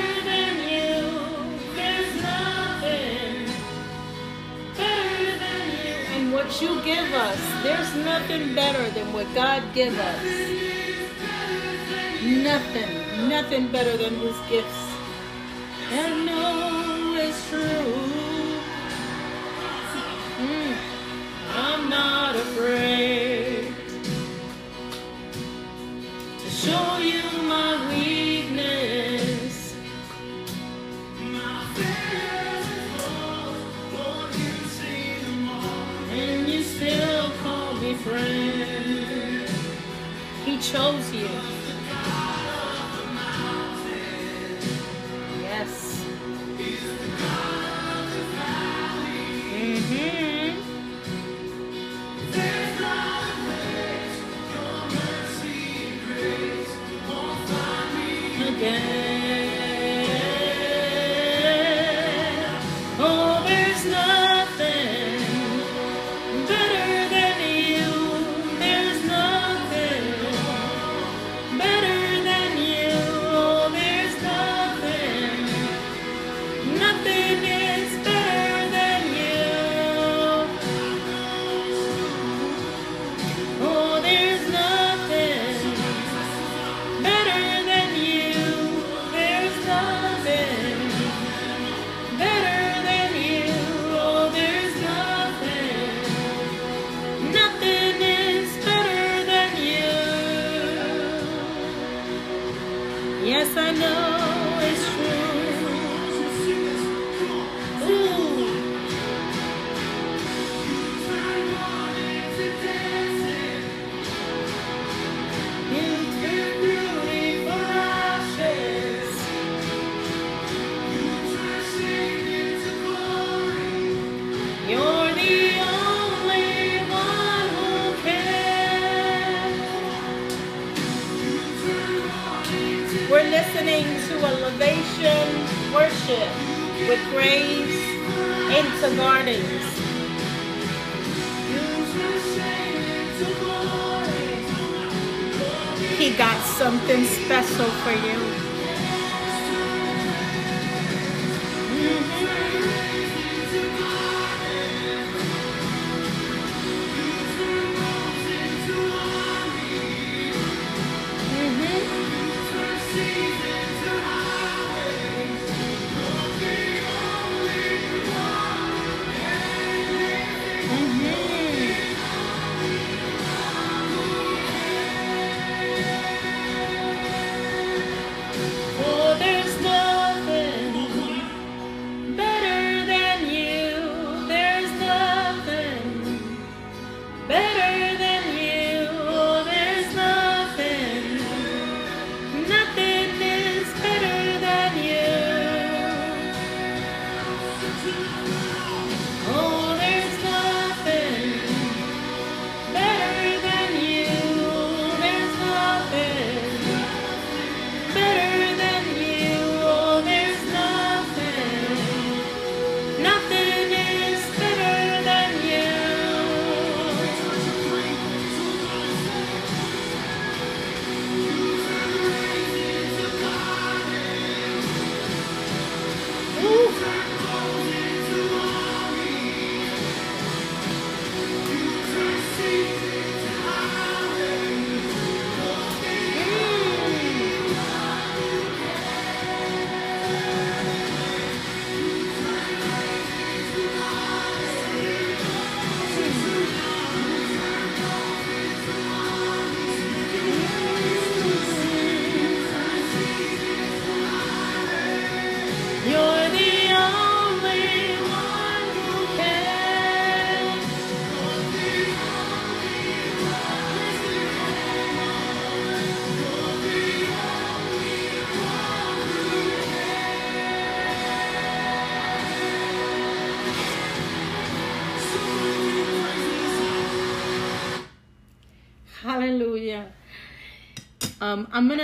you 6.59 6.81
give 6.83 7.13
us. 7.13 7.63
There's 7.63 7.95
nothing 7.95 8.53
better 8.53 8.87
than 8.91 9.13
what 9.13 9.33
God 9.33 9.63
give 9.73 9.97
us. 9.97 10.50
Nothing, 13.51 13.67
better 13.69 13.97
than 13.97 14.15
His 14.15 14.37
gifts. 14.49 14.90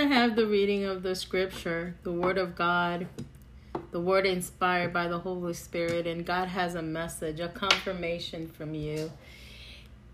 Have 0.08 0.36
the 0.36 0.46
reading 0.46 0.84
of 0.84 1.02
the 1.02 1.14
scripture, 1.14 1.94
the 2.02 2.12
word 2.12 2.38
of 2.38 2.56
God, 2.56 3.06
the 3.90 4.00
word 4.00 4.24
inspired 4.24 4.90
by 4.90 5.06
the 5.06 5.18
Holy 5.18 5.52
Spirit, 5.52 6.06
and 6.06 6.24
God 6.24 6.48
has 6.48 6.74
a 6.74 6.80
message, 6.80 7.40
a 7.40 7.48
confirmation 7.48 8.48
from 8.48 8.74
you, 8.74 9.12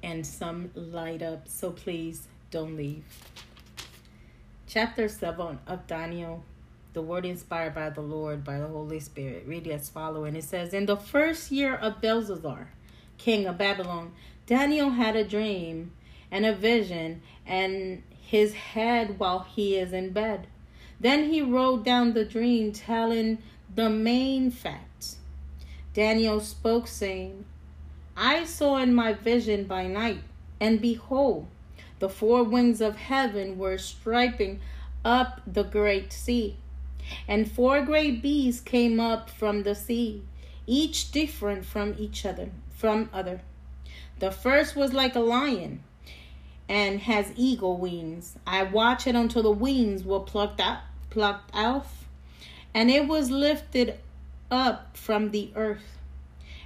and 0.03 0.27
some 0.27 0.71
light 0.75 1.23
up. 1.23 1.47
So 1.47 1.71
please 1.71 2.27
don't 2.51 2.77
leave. 2.77 3.05
Chapter 4.67 5.07
7 5.07 5.61
of 5.69 5.87
Daniel, 5.87 6.43
the 6.93 7.03
word 7.03 7.25
inspired 7.25 7.77
by 7.77 7.91
the 7.91 8.01
Lord, 8.01 8.43
by 8.43 8.59
the 8.59 8.67
Holy 8.67 8.99
Spirit. 8.99 9.45
Read 9.47 9.69
as 9.69 9.89
following. 9.89 10.35
It 10.35 10.43
says, 10.43 10.75
In 10.75 10.87
the 10.87 10.97
first 10.97 11.53
year 11.53 11.77
of 11.77 12.01
Belshazzar, 12.01 12.69
king 13.17 13.47
of 13.47 13.59
Babylon, 13.59 14.11
Daniel 14.47 14.91
had 14.91 15.15
a 15.15 15.23
dream 15.23 15.93
and 16.33 16.45
a 16.45 16.53
vision, 16.53 17.23
and 17.47 18.03
his 18.27 18.55
head 18.55 19.19
while 19.19 19.41
he 19.41 19.77
is 19.77 19.93
in 19.93 20.11
bed. 20.11 20.47
Then 20.99 21.31
he 21.31 21.43
wrote 21.43 21.85
down 21.85 22.15
the 22.15 22.25
dream, 22.25 22.73
telling 22.73 23.39
the 23.75 23.91
main 23.91 24.51
facts. 24.51 25.19
Daniel 25.93 26.41
spoke, 26.41 26.89
saying, 26.89 27.45
I 28.17 28.45
saw 28.45 28.79
in 28.79 28.95
my 28.95 29.13
vision 29.13 29.65
by 29.65 29.87
night, 29.87 30.23
and 30.61 30.81
behold, 30.81 31.47
the 31.99 32.09
four 32.09 32.45
winds 32.45 32.81
of 32.81 32.97
heaven 32.97 33.59
were 33.59 33.79
striping 33.79 34.61
up 35.05 35.41
the 35.47 35.65
great 35.65 36.13
sea. 36.13 36.57
And 37.29 37.51
four 37.51 37.83
great 37.83 38.23
beasts 38.23 38.63
came 38.63 38.99
up 38.99 39.29
from 39.29 39.63
the 39.63 39.75
sea, 39.75 40.23
each 40.67 41.11
different 41.11 41.67
from 41.67 41.95
each 41.99 42.25
other, 42.25 42.51
from 42.75 43.11
other. 43.13 43.43
The 44.21 44.31
first 44.31 44.75
was 44.75 44.95
like 44.95 45.15
a 45.15 45.21
lion 45.21 45.83
and 46.69 47.01
has 47.01 47.33
eagle 47.37 47.77
wings. 47.77 48.37
I 48.47 48.63
watched 48.63 49.07
it 49.07 49.15
until 49.15 49.43
the 49.43 49.51
wings 49.51 50.05
were 50.05 50.21
plucked 50.21 50.61
out, 50.61 50.79
plucked 51.11 51.55
off, 51.55 52.07
and 52.73 52.91
it 52.91 53.07
was 53.07 53.31
lifted 53.31 53.99
up 54.51 54.97
from 54.97 55.31
the 55.31 55.51
earth, 55.55 55.99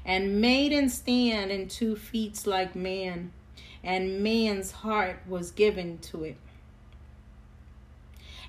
and 0.05 0.41
made 0.41 0.73
and 0.73 0.91
stand 0.91 1.51
in 1.51 1.69
two 1.69 1.97
feet 1.97 2.47
like 2.47 2.75
man, 2.75 3.33
and 3.83 4.23
man's 4.23 4.71
heart 4.71 5.21
was 5.27 5.51
given 5.51 5.99
to 5.99 6.25
it. 6.25 6.37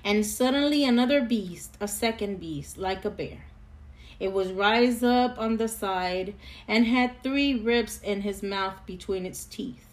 And 0.04 0.24
suddenly 0.24 0.84
another 0.84 1.20
beast, 1.20 1.76
a 1.80 1.88
second 1.88 2.40
beast, 2.40 2.78
like 2.78 3.04
a 3.04 3.10
bear. 3.10 3.44
It 4.18 4.32
was 4.32 4.52
rise 4.52 5.02
up 5.02 5.38
on 5.38 5.56
the 5.56 5.68
side 5.68 6.34
and 6.68 6.86
had 6.86 7.22
three 7.22 7.54
ribs 7.54 8.00
in 8.02 8.20
his 8.22 8.42
mouth 8.42 8.74
between 8.86 9.26
its 9.26 9.44
teeth 9.44 9.89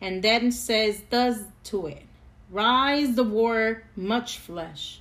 and 0.00 0.22
then 0.22 0.50
says 0.52 1.02
thus 1.10 1.40
to 1.64 1.86
it. 1.86 2.04
Rise 2.50 3.14
the 3.14 3.24
war 3.24 3.82
much 3.96 4.38
flesh. 4.38 5.00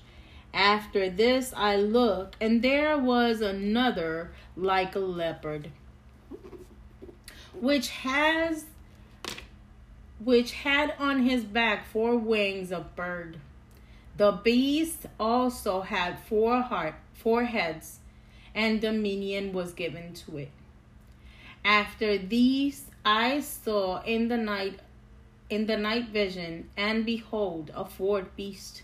After 0.54 1.10
this 1.10 1.54
i 1.56 1.76
looked 1.76 2.38
and 2.40 2.62
there 2.62 2.98
was 2.98 3.42
another 3.42 4.32
like 4.56 4.96
a 4.96 5.00
leopard 5.00 5.70
which 7.60 7.90
has 7.90 8.66
which 10.20 10.54
had 10.54 10.94
on 10.98 11.24
his 11.24 11.44
back 11.44 11.86
four 11.86 12.16
wings 12.16 12.72
of 12.72 12.96
bird. 12.96 13.38
The 14.18 14.32
beast 14.32 15.06
also 15.20 15.82
had 15.82 16.20
four 16.20 16.62
heart 16.62 16.96
four 17.14 17.44
heads 17.44 18.00
and 18.54 18.80
dominion 18.80 19.52
was 19.52 19.74
given 19.74 20.14
to 20.14 20.38
it. 20.38 20.52
After 21.64 22.18
these 22.18 22.86
i 23.04 23.42
saw 23.42 24.02
in 24.04 24.30
the 24.30 24.38
night 24.38 24.80
in 25.50 25.68
the 25.68 25.78
night 25.78 26.10
vision, 26.10 26.70
and 26.76 27.06
behold, 27.06 27.72
a 27.76 27.86
fourth 27.86 28.36
beast, 28.36 28.82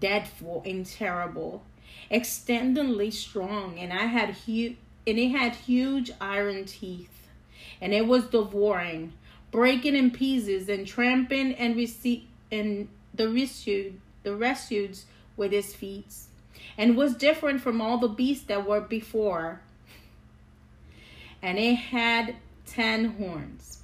dreadful 0.00 0.62
and 0.66 0.84
terrible, 0.84 1.62
extendingly 2.10 3.10
strong, 3.10 3.78
and 3.78 3.92
I 3.92 4.06
had 4.06 4.30
hu- 4.46 4.76
and 5.06 5.18
it 5.18 5.30
had 5.30 5.54
huge 5.54 6.10
iron 6.20 6.64
teeth, 6.64 7.28
and 7.80 7.92
it 7.92 8.06
was 8.06 8.26
devouring, 8.26 9.12
breaking 9.50 9.96
in 9.96 10.10
pieces, 10.10 10.68
and 10.68 10.86
tramping 10.86 11.54
and 11.54 11.76
rece- 11.76 12.24
and 12.50 12.88
the 13.14 13.28
rescued 13.28 14.00
the 14.22 14.36
rescued 14.36 14.98
with 15.36 15.50
his 15.50 15.74
feet, 15.74 16.14
and 16.78 16.96
was 16.96 17.14
different 17.14 17.60
from 17.60 17.80
all 17.80 17.98
the 17.98 18.08
beasts 18.08 18.44
that 18.46 18.66
were 18.66 18.80
before. 18.80 19.60
And 21.40 21.58
it 21.58 21.74
had 21.74 22.36
ten 22.66 23.16
horns 23.16 23.81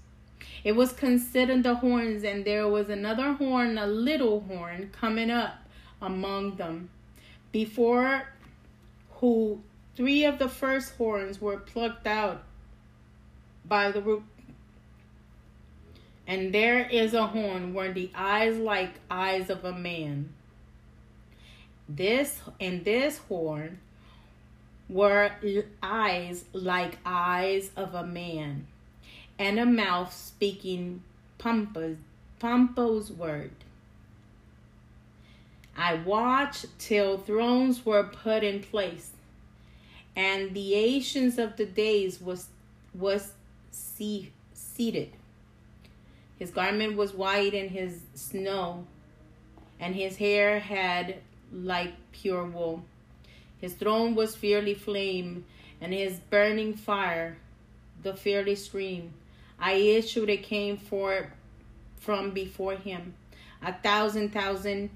it 0.68 0.76
was 0.76 0.92
considered 0.92 1.62
the 1.62 1.76
horns, 1.76 2.24
and 2.24 2.44
there 2.44 2.68
was 2.68 2.90
another 2.90 3.32
horn, 3.32 3.78
a 3.78 3.86
little 3.86 4.40
horn, 4.40 4.90
coming 4.92 5.30
up 5.30 5.54
among 6.02 6.56
them, 6.56 6.90
before 7.52 8.28
who 9.12 9.62
three 9.96 10.26
of 10.26 10.38
the 10.38 10.46
first 10.50 10.94
horns 10.96 11.40
were 11.40 11.56
plucked 11.56 12.06
out 12.06 12.42
by 13.64 13.90
the 13.90 14.02
root. 14.02 14.24
And 16.26 16.52
there 16.52 16.86
is 16.86 17.14
a 17.14 17.28
horn 17.28 17.72
where 17.72 17.94
the 17.94 18.10
eyes 18.14 18.58
like 18.58 18.92
eyes 19.10 19.48
of 19.48 19.64
a 19.64 19.72
man. 19.72 20.34
This 21.88 22.42
and 22.60 22.84
this 22.84 23.16
horn 23.16 23.78
were 24.86 25.30
eyes 25.82 26.44
like 26.52 26.98
eyes 27.06 27.70
of 27.74 27.94
a 27.94 28.04
man 28.04 28.66
and 29.38 29.58
a 29.58 29.66
mouth 29.66 30.12
speaking 30.12 31.02
pompous, 31.38 31.98
pompous 32.38 33.10
word. 33.10 33.52
I 35.76 35.94
watched 35.94 36.66
till 36.78 37.18
thrones 37.18 37.86
were 37.86 38.02
put 38.02 38.42
in 38.42 38.60
place, 38.60 39.10
and 40.16 40.52
the 40.52 40.74
ancients 40.74 41.38
of 41.38 41.56
the 41.56 41.66
days 41.66 42.20
was 42.20 42.48
was 42.92 43.32
see, 43.70 44.32
seated. 44.52 45.12
His 46.38 46.50
garment 46.50 46.96
was 46.96 47.14
white 47.14 47.54
and 47.54 47.70
his 47.70 48.00
snow, 48.14 48.86
and 49.78 49.94
his 49.94 50.16
hair 50.16 50.58
had 50.58 51.16
like 51.52 51.94
pure 52.10 52.44
wool. 52.44 52.82
His 53.60 53.74
throne 53.74 54.14
was 54.14 54.36
fiercely 54.36 54.74
flame, 54.74 55.44
and 55.80 55.92
his 55.92 56.18
burning 56.18 56.74
fire, 56.74 57.38
the 58.02 58.14
fiery 58.14 58.56
stream. 58.56 59.12
I 59.60 59.72
issued 59.72 60.30
a 60.30 60.36
came 60.36 60.76
for 60.76 61.32
from 61.96 62.30
before 62.30 62.74
him. 62.74 63.14
A 63.62 63.72
thousand 63.72 64.32
thousand 64.32 64.90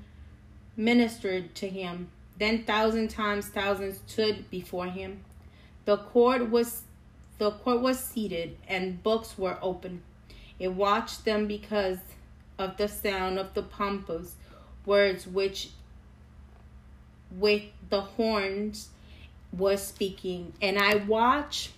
ministered 0.76 1.54
to 1.56 1.68
him. 1.68 2.08
Then 2.38 2.64
thousand 2.64 3.08
times 3.08 3.48
thousands 3.48 4.00
stood 4.06 4.48
before 4.50 4.86
him. 4.86 5.24
The 5.84 5.98
court 5.98 6.48
was 6.50 6.82
the 7.38 7.50
court 7.50 7.80
was 7.80 7.98
seated 7.98 8.56
and 8.68 9.02
books 9.02 9.36
were 9.36 9.58
open. 9.60 10.02
It 10.58 10.68
watched 10.68 11.24
them 11.24 11.48
because 11.48 11.98
of 12.58 12.76
the 12.76 12.86
sound 12.86 13.38
of 13.38 13.54
the 13.54 13.62
pompous 13.62 14.36
words 14.86 15.26
which 15.26 15.70
with 17.32 17.62
the 17.90 18.00
horns 18.00 18.88
was 19.52 19.84
speaking. 19.84 20.52
And 20.62 20.78
I 20.78 20.96
watched 20.96 21.72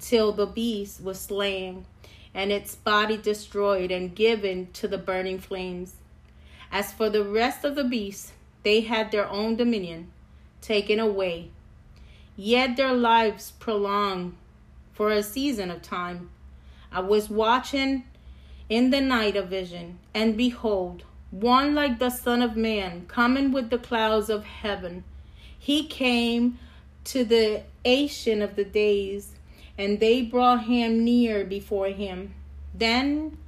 till 0.00 0.32
the 0.32 0.46
beast 0.46 1.02
was 1.02 1.18
slain 1.18 1.86
and 2.34 2.50
its 2.50 2.74
body 2.74 3.16
destroyed 3.16 3.90
and 3.90 4.14
given 4.14 4.68
to 4.72 4.88
the 4.88 4.98
burning 4.98 5.38
flames. 5.38 5.96
As 6.72 6.92
for 6.92 7.08
the 7.08 7.24
rest 7.24 7.64
of 7.64 7.76
the 7.76 7.84
beasts, 7.84 8.32
they 8.64 8.80
had 8.80 9.12
their 9.12 9.28
own 9.28 9.56
dominion 9.56 10.10
taken 10.60 10.98
away, 10.98 11.50
yet 12.36 12.76
their 12.76 12.92
lives 12.92 13.52
prolonged 13.60 14.34
for 14.92 15.10
a 15.10 15.22
season 15.22 15.70
of 15.70 15.82
time. 15.82 16.30
I 16.90 17.00
was 17.00 17.30
watching 17.30 18.04
in 18.68 18.90
the 18.90 19.00
night 19.00 19.36
of 19.36 19.48
vision, 19.48 19.98
and 20.14 20.36
behold, 20.36 21.04
one 21.30 21.74
like 21.74 21.98
the 21.98 22.10
Son 22.10 22.42
of 22.42 22.56
Man 22.56 23.06
coming 23.06 23.52
with 23.52 23.70
the 23.70 23.78
clouds 23.78 24.30
of 24.30 24.44
heaven. 24.44 25.04
He 25.58 25.86
came 25.86 26.58
to 27.04 27.24
the 27.24 27.62
ancient 27.84 28.42
of 28.42 28.56
the 28.56 28.64
days 28.64 29.33
and 29.76 30.00
they 30.00 30.22
brought 30.22 30.64
him 30.64 31.04
near 31.04 31.44
before 31.44 31.88
him. 31.88 32.34
Then 32.72 33.38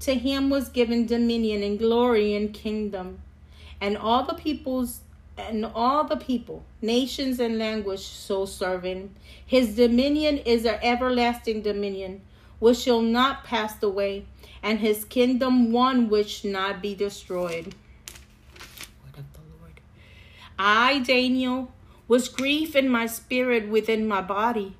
to 0.00 0.14
him 0.14 0.50
was 0.50 0.68
given 0.68 1.06
dominion 1.06 1.62
and 1.62 1.78
glory 1.78 2.34
and 2.34 2.52
kingdom, 2.52 3.20
and 3.80 3.96
all 3.96 4.24
the 4.24 4.34
peoples 4.34 5.00
and 5.36 5.64
all 5.64 6.04
the 6.04 6.16
people, 6.16 6.64
nations 6.80 7.40
and 7.40 7.58
language 7.58 8.00
so 8.00 8.44
serving. 8.46 9.14
His 9.44 9.74
dominion 9.74 10.38
is 10.38 10.64
an 10.64 10.78
everlasting 10.80 11.62
dominion, 11.62 12.20
which 12.60 12.78
shall 12.78 13.02
not 13.02 13.42
pass 13.42 13.82
away, 13.82 14.26
and 14.62 14.78
his 14.78 15.04
kingdom 15.04 15.72
one 15.72 16.08
which 16.08 16.44
not 16.44 16.80
be 16.80 16.94
destroyed. 16.94 17.74
Word 19.04 19.18
of 19.18 19.32
the 19.32 19.40
Lord. 19.58 19.80
I, 20.56 21.00
Daniel, 21.00 21.72
was 22.06 22.28
grief 22.28 22.76
in 22.76 22.88
my 22.88 23.06
spirit 23.06 23.68
within 23.68 24.06
my 24.06 24.20
body 24.20 24.76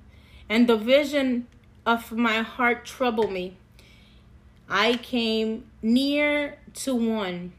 and 0.48 0.68
the 0.68 0.76
vision 0.76 1.46
of 1.86 2.12
my 2.12 2.42
heart 2.42 2.84
troubled 2.84 3.32
me. 3.32 3.56
I 4.68 4.94
came 4.94 5.64
near 5.82 6.58
to 6.74 6.94
one 6.94 7.52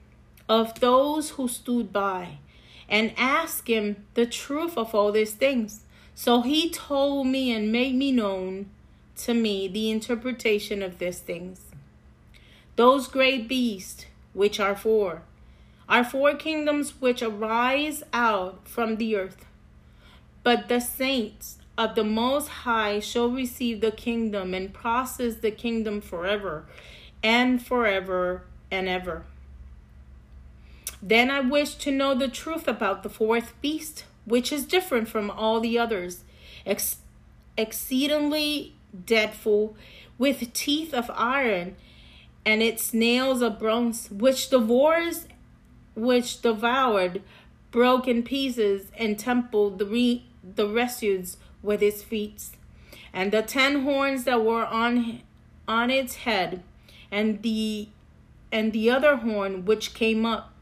of 0.49 0.79
those 0.79 1.31
who 1.31 1.47
stood 1.47 1.91
by 1.93 2.39
and 2.87 3.13
asked 3.17 3.67
him 3.67 4.05
the 4.13 4.25
truth 4.25 4.77
of 4.77 4.93
all 4.93 5.11
these 5.11 5.33
things. 5.33 5.81
So 6.13 6.41
he 6.41 6.69
told 6.69 7.27
me 7.27 7.51
and 7.51 7.71
made 7.71 7.95
me 7.95 8.11
known 8.11 8.69
to 9.17 9.33
me 9.33 9.67
the 9.67 9.89
interpretation 9.89 10.81
of 10.81 10.99
these 10.99 11.19
things. 11.19 11.61
Those 12.75 13.07
great 13.07 13.47
beasts, 13.47 14.05
which 14.33 14.59
are 14.59 14.75
four, 14.75 15.23
are 15.87 16.03
four 16.03 16.35
kingdoms 16.35 16.99
which 16.99 17.21
arise 17.21 18.03
out 18.11 18.67
from 18.67 18.97
the 18.97 19.15
earth. 19.15 19.45
But 20.43 20.67
the 20.67 20.79
saints 20.79 21.57
of 21.77 21.95
the 21.95 22.03
Most 22.03 22.47
High 22.47 22.99
shall 22.99 23.29
receive 23.29 23.81
the 23.81 23.91
kingdom 23.91 24.53
and 24.53 24.73
possess 24.73 25.35
the 25.35 25.51
kingdom 25.51 26.01
forever 26.01 26.65
and 27.21 27.65
forever 27.65 28.43
and 28.71 28.87
ever. 28.87 29.25
Then 31.01 31.29
I 31.29 31.41
wish 31.41 31.75
to 31.75 31.91
know 31.91 32.15
the 32.15 32.27
truth 32.27 32.67
about 32.67 33.03
the 33.03 33.09
fourth 33.09 33.53
beast, 33.61 34.05
which 34.25 34.51
is 34.51 34.65
different 34.65 35.07
from 35.07 35.29
all 35.29 35.59
the 35.59 35.77
others, 35.77 36.23
ex- 36.65 36.97
exceedingly 37.57 38.75
dreadful, 39.05 39.75
with 40.17 40.53
teeth 40.53 40.93
of 40.93 41.11
iron 41.13 41.75
and 42.45 42.61
its 42.61 42.93
nails 42.93 43.41
of 43.41 43.59
bronze, 43.59 44.09
which 44.09 44.49
devours, 44.49 45.27
which 45.95 46.41
devoured, 46.41 47.21
broke 47.71 48.07
in 48.07 48.23
pieces, 48.23 48.91
and 48.97 49.19
templed 49.19 49.79
the 49.79 49.85
re- 49.85 50.25
the 50.43 50.67
residus 50.67 51.37
with 51.65 51.81
its 51.81 52.03
feet, 52.03 52.43
and 53.11 53.31
the 53.31 53.41
ten 53.41 53.83
horns 53.83 54.23
that 54.23 54.43
were 54.43 54.65
on 54.65 55.21
on 55.67 55.89
its 55.89 56.15
head, 56.15 56.63
and 57.11 57.41
the 57.41 57.89
and 58.51 58.71
the 58.71 58.89
other 58.89 59.17
horn 59.17 59.65
which 59.65 59.93
came 59.93 60.25
up, 60.25 60.53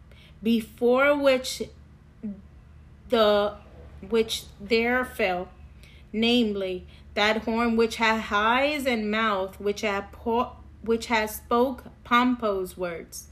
before 0.42 1.16
which 1.16 1.62
the 3.10 3.56
which 4.10 4.44
there 4.60 5.06
fell, 5.06 5.50
namely 6.12 6.86
that 7.14 7.44
horn 7.44 7.76
which 7.76 7.98
had 7.98 8.26
eyes 8.32 8.86
and 8.86 9.12
mouth, 9.12 9.60
which 9.60 9.82
had 9.82 10.12
po- 10.12 10.54
which 10.82 11.08
had 11.08 11.30
spoke 11.30 11.86
pompous 12.04 12.76
words. 12.78 13.28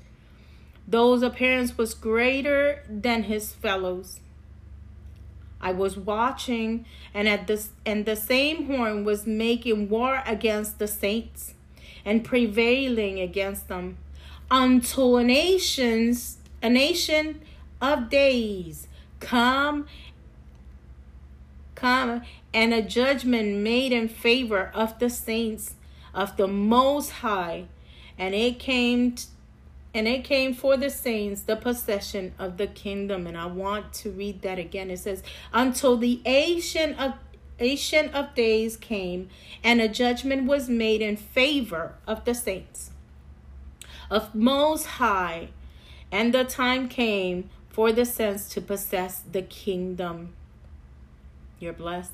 Those 0.88 1.22
appearance 1.22 1.78
was 1.78 1.93
greater 1.93 2.84
than 2.89 3.24
his 3.24 3.53
fellows. 3.53 4.19
I 5.62 5.72
was 5.72 5.95
watching, 5.95 6.86
and 7.14 7.28
at 7.28 7.47
this 7.47 7.70
and 7.86 8.05
the 8.05 8.16
same 8.16 8.66
horn 8.66 9.05
was 9.05 9.28
making 9.28 9.89
war 9.89 10.24
against 10.26 10.80
the 10.80 10.88
saints, 10.88 11.53
and 12.03 12.24
prevailing 12.24 13.20
against 13.20 13.68
them, 13.68 13.97
until 14.49 15.18
a 15.18 15.24
nations 15.24 16.38
a 16.62 16.70
nation 16.70 17.41
of 17.82 18.09
days 18.09 18.88
come 19.20 19.88
come 21.76 22.22
and 22.53 22.74
a 22.74 22.82
judgment 22.82 23.57
made 23.57 23.91
in 23.91 24.07
favor 24.07 24.72
of 24.74 24.99
the 24.99 25.09
saints 25.09 25.76
of 26.14 26.38
the 26.38 26.47
most 26.47 27.09
high. 27.09 27.66
And 28.18 28.36
it 28.36 28.59
came 28.59 29.16
and 29.93 30.07
it 30.07 30.23
came 30.23 30.53
for 30.53 30.77
the 30.77 30.89
saints 30.89 31.41
the 31.41 31.55
possession 31.55 32.33
of 32.39 32.57
the 32.57 32.67
kingdom. 32.67 33.27
And 33.27 33.37
i 33.37 33.45
want 33.45 33.93
to 33.93 34.11
read 34.11 34.41
that 34.41 34.57
again. 34.57 34.89
It 34.89 34.99
says 34.99 35.23
until 35.53 35.97
the 35.97 36.21
ancient 36.25 36.99
of 36.99 37.13
ancient 37.59 38.13
of 38.15 38.33
days 38.33 38.75
came 38.75 39.29
and 39.63 39.79
a 39.79 39.87
judgment 39.87 40.47
was 40.47 40.67
made 40.67 41.01
in 41.01 41.15
favor 41.15 41.93
of 42.07 42.25
the 42.25 42.33
saints 42.33 42.91
of 44.09 44.33
most 44.33 44.85
high. 44.85 45.49
And 46.11 46.33
the 46.33 46.43
time 46.43 46.89
came 46.89 47.49
for 47.69 47.93
the 47.93 48.05
saints 48.05 48.49
to 48.49 48.61
possess 48.61 49.23
the 49.31 49.41
kingdom. 49.41 50.33
You're 51.59 51.71
blessed. 51.71 52.11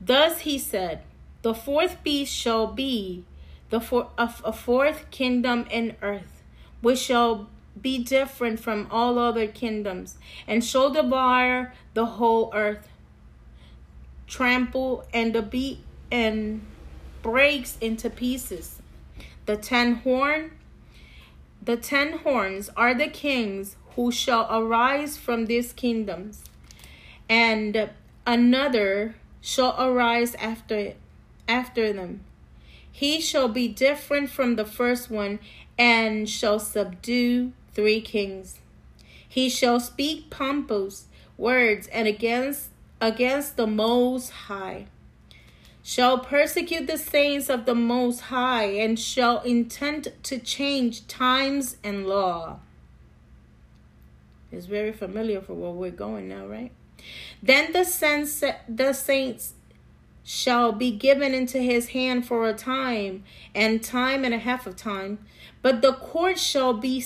Thus 0.00 0.40
he 0.40 0.58
said 0.58 1.02
the 1.42 1.54
fourth 1.54 2.02
beast 2.02 2.34
shall 2.34 2.66
be 2.66 3.24
the 3.70 3.80
four, 3.80 4.10
a, 4.16 4.32
a 4.44 4.52
fourth 4.52 5.10
kingdom 5.10 5.66
in 5.70 5.96
earth, 6.02 6.42
which 6.80 6.98
shall 6.98 7.48
be 7.80 8.02
different 8.02 8.60
from 8.60 8.86
all 8.90 9.18
other 9.18 9.46
kingdoms, 9.46 10.16
and 10.46 10.64
shall 10.64 10.90
devour 10.90 11.72
the 11.94 12.06
whole 12.06 12.50
earth, 12.54 12.88
trample 14.26 15.04
and 15.12 15.34
the 15.34 15.42
beat 15.42 15.78
and 16.10 16.62
breaks 17.22 17.76
into 17.80 18.08
pieces. 18.08 18.80
The 19.46 19.56
ten 19.56 19.96
horn, 19.96 20.52
the 21.62 21.76
ten 21.76 22.18
horns 22.18 22.70
are 22.76 22.94
the 22.94 23.08
kings 23.08 23.76
who 23.94 24.10
shall 24.12 24.46
arise 24.50 25.16
from 25.16 25.46
these 25.46 25.72
kingdoms, 25.72 26.44
and 27.28 27.90
another 28.26 29.16
shall 29.40 29.74
arise 29.78 30.34
after 30.36 30.76
it, 30.76 30.96
after 31.48 31.92
them. 31.92 32.20
He 32.96 33.20
shall 33.20 33.48
be 33.48 33.68
different 33.68 34.30
from 34.30 34.56
the 34.56 34.64
first 34.64 35.10
one, 35.10 35.38
and 35.76 36.26
shall 36.26 36.58
subdue 36.58 37.52
three 37.74 38.00
kings. 38.00 38.60
He 39.28 39.50
shall 39.50 39.80
speak 39.80 40.30
pompous 40.30 41.04
words 41.36 41.88
and 41.88 42.08
against 42.08 42.70
against 42.98 43.58
the 43.58 43.66
most 43.66 44.30
high. 44.48 44.86
Shall 45.82 46.20
persecute 46.20 46.86
the 46.86 46.96
saints 46.96 47.50
of 47.50 47.66
the 47.66 47.74
most 47.74 48.20
high, 48.32 48.64
and 48.64 48.98
shall 48.98 49.42
intend 49.42 50.14
to 50.22 50.38
change 50.38 51.06
times 51.06 51.76
and 51.84 52.06
law. 52.06 52.60
It's 54.50 54.64
very 54.64 54.92
familiar 54.92 55.42
for 55.42 55.52
where 55.52 55.70
we're 55.70 55.90
going 55.90 56.28
now, 56.28 56.46
right? 56.46 56.72
Then 57.42 57.74
the 57.74 57.84
saints, 57.84 58.42
the 58.66 58.94
saints 58.94 59.52
shall 60.28 60.72
be 60.72 60.90
given 60.90 61.32
into 61.32 61.58
his 61.58 61.90
hand 61.90 62.26
for 62.26 62.48
a 62.48 62.52
time 62.52 63.22
and 63.54 63.80
time 63.80 64.24
and 64.24 64.34
a 64.34 64.38
half 64.38 64.66
of 64.66 64.74
time. 64.74 65.24
But 65.62 65.82
the 65.82 65.92
court 65.92 66.36
shall 66.36 66.74
be 66.74 67.04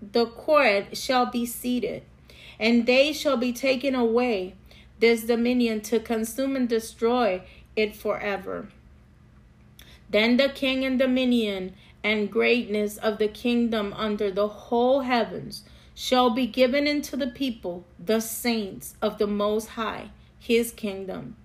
the 0.00 0.26
court 0.26 0.96
shall 0.96 1.26
be 1.26 1.44
seated 1.44 2.04
and 2.58 2.86
they 2.86 3.12
shall 3.12 3.36
be 3.36 3.52
taken 3.52 3.96
away. 3.96 4.54
This 5.00 5.24
dominion 5.24 5.80
to 5.82 5.98
consume 5.98 6.54
and 6.54 6.68
destroy 6.68 7.42
it 7.74 7.96
forever. 7.96 8.68
Then 10.08 10.36
the 10.36 10.50
king 10.50 10.84
and 10.84 10.98
dominion 10.98 11.74
and 12.04 12.30
greatness 12.30 12.96
of 12.96 13.18
the 13.18 13.28
kingdom 13.28 13.92
under 13.96 14.30
the 14.30 14.46
whole 14.46 15.00
heavens 15.00 15.64
shall 15.96 16.30
be 16.30 16.46
given 16.46 16.86
into 16.86 17.16
the 17.16 17.26
people 17.26 17.84
the 17.98 18.20
saints 18.20 18.94
of 19.02 19.18
the 19.18 19.26
most 19.26 19.70
high 19.70 20.10
his 20.38 20.70
kingdom 20.72 21.36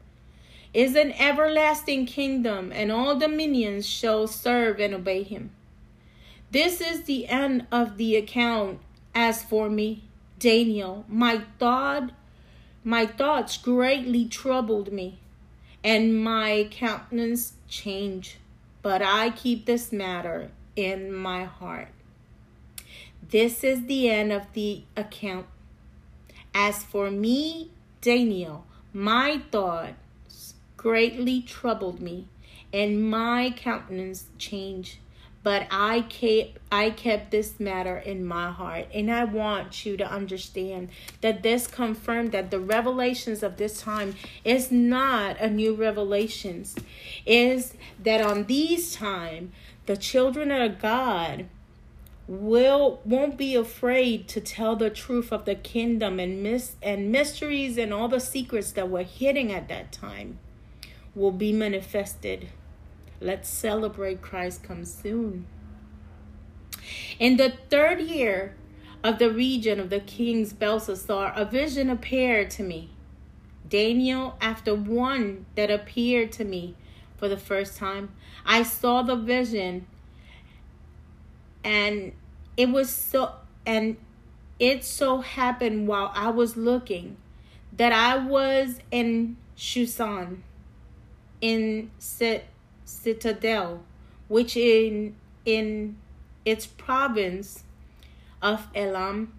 is 0.75 0.93
an 0.93 1.13
everlasting 1.13 2.05
kingdom, 2.05 2.69
and 2.75 2.91
all 2.91 3.17
dominions 3.17 3.87
shall 3.87 4.27
serve 4.27 4.77
and 4.77 4.93
obey 4.93 5.23
him. 5.23 5.49
This 6.51 6.81
is 6.81 7.03
the 7.03 7.29
end 7.29 7.65
of 7.71 7.95
the 7.95 8.17
account. 8.17 8.79
As 9.15 9.41
for 9.41 9.69
me, 9.69 10.03
Daniel, 10.37 11.05
my 11.07 11.43
thought, 11.59 12.11
my 12.83 13.05
thoughts 13.05 13.57
greatly 13.57 14.25
troubled 14.25 14.91
me, 14.91 15.19
and 15.81 16.21
my 16.21 16.67
countenance 16.69 17.53
changed. 17.69 18.35
But 18.81 19.01
I 19.01 19.29
keep 19.29 19.65
this 19.65 19.93
matter 19.93 20.51
in 20.75 21.13
my 21.13 21.45
heart. 21.45 21.87
This 23.29 23.63
is 23.63 23.85
the 23.85 24.09
end 24.09 24.33
of 24.33 24.51
the 24.51 24.83
account. 24.97 25.45
As 26.53 26.83
for 26.83 27.09
me, 27.09 27.71
Daniel, 28.01 28.65
my 28.91 29.41
thought 29.51 29.93
greatly 30.85 31.41
troubled 31.41 31.99
me, 31.99 32.27
and 32.71 33.09
my 33.09 33.51
countenance 33.57 34.25
changed. 34.37 34.97
But 35.41 35.65
I 35.71 36.01
kept 36.01 36.59
I 36.71 36.91
kept 36.91 37.31
this 37.31 37.59
matter 37.59 37.97
in 37.97 38.23
my 38.23 38.51
heart, 38.51 38.85
and 38.93 39.11
I 39.11 39.23
want 39.23 39.83
you 39.83 39.97
to 39.97 40.07
understand 40.07 40.89
that 41.21 41.41
this 41.41 41.65
confirmed 41.65 42.33
that 42.33 42.51
the 42.51 42.59
revelations 42.59 43.41
of 43.41 43.57
this 43.57 43.81
time 43.81 44.13
is 44.43 44.71
not 44.71 45.39
a 45.39 45.49
new 45.49 45.73
revelations, 45.73 46.75
is 47.25 47.73
that 48.03 48.21
on 48.21 48.43
these 48.43 48.93
time 48.93 49.53
the 49.87 49.97
children 49.97 50.51
of 50.51 50.79
God 50.79 51.47
will 52.27 53.01
won't 53.03 53.37
be 53.37 53.55
afraid 53.55 54.27
to 54.27 54.39
tell 54.39 54.75
the 54.75 54.91
truth 54.91 55.31
of 55.31 55.45
the 55.45 55.55
kingdom 55.55 56.19
and 56.19 56.43
mis- 56.43 56.75
and 56.83 57.11
mysteries 57.11 57.75
and 57.75 57.91
all 57.91 58.07
the 58.07 58.19
secrets 58.19 58.71
that 58.73 58.87
were 58.87 59.01
hidden 59.01 59.49
at 59.49 59.67
that 59.67 59.91
time 59.91 60.37
will 61.15 61.31
be 61.31 61.53
manifested. 61.53 62.49
Let's 63.21 63.49
celebrate 63.49 64.21
Christ 64.21 64.63
come 64.63 64.83
soon. 64.85 65.47
In 67.17 67.37
the 67.37 67.53
third 67.69 68.01
year 68.01 68.55
of 69.03 69.17
the 69.17 69.31
region 69.31 69.79
of 69.79 69.89
the 69.89 70.01
king's 70.01 70.53
Belshazzar, 70.53 71.33
a 71.35 71.45
vision 71.45 71.89
appeared 71.89 72.49
to 72.51 72.63
me. 72.63 72.89
Daniel, 73.67 74.37
after 74.41 74.75
one 74.75 75.45
that 75.55 75.71
appeared 75.71 76.31
to 76.33 76.43
me 76.43 76.75
for 77.17 77.27
the 77.27 77.37
first 77.37 77.77
time, 77.77 78.11
I 78.45 78.63
saw 78.63 79.01
the 79.01 79.15
vision 79.15 79.87
and 81.63 82.11
it 82.57 82.69
was 82.69 82.89
so 82.91 83.33
and 83.65 83.97
it 84.59 84.83
so 84.83 85.21
happened 85.21 85.87
while 85.87 86.11
I 86.13 86.29
was 86.29 86.55
looking 86.55 87.17
that 87.75 87.91
I 87.91 88.17
was 88.17 88.79
in 88.91 89.37
Shusan 89.57 90.43
in 91.41 91.91
Cit- 91.99 92.47
Citadel, 92.85 93.83
which 94.27 94.55
in 94.57 95.15
in 95.45 95.97
its 96.43 96.65
province 96.65 97.63
of 98.41 98.67
Elam, 98.75 99.33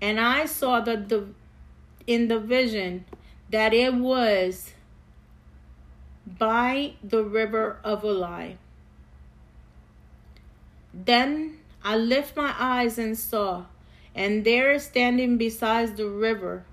and 0.00 0.20
I 0.20 0.46
saw 0.46 0.80
that 0.80 1.08
the 1.08 1.28
in 2.06 2.28
the 2.28 2.40
vision 2.40 3.04
that 3.50 3.72
it 3.74 3.94
was 3.94 4.72
by 6.26 6.94
the 7.02 7.22
river 7.22 7.78
of 7.84 8.02
Ulai. 8.02 8.56
Then 10.92 11.58
I 11.84 11.96
lift 11.96 12.36
my 12.36 12.54
eyes 12.58 12.98
and 12.98 13.16
saw, 13.16 13.66
and 14.14 14.44
there 14.44 14.78
standing 14.78 15.36
beside 15.38 15.96
the 15.96 16.08
river 16.08 16.64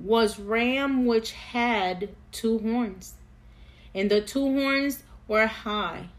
was 0.00 0.38
ram 0.38 1.04
which 1.06 1.32
had 1.32 2.10
two 2.32 2.58
horns. 2.58 3.15
And 3.96 4.10
the 4.10 4.20
two 4.20 4.44
horns 4.44 5.02
were 5.26 5.46
high, 5.46 6.10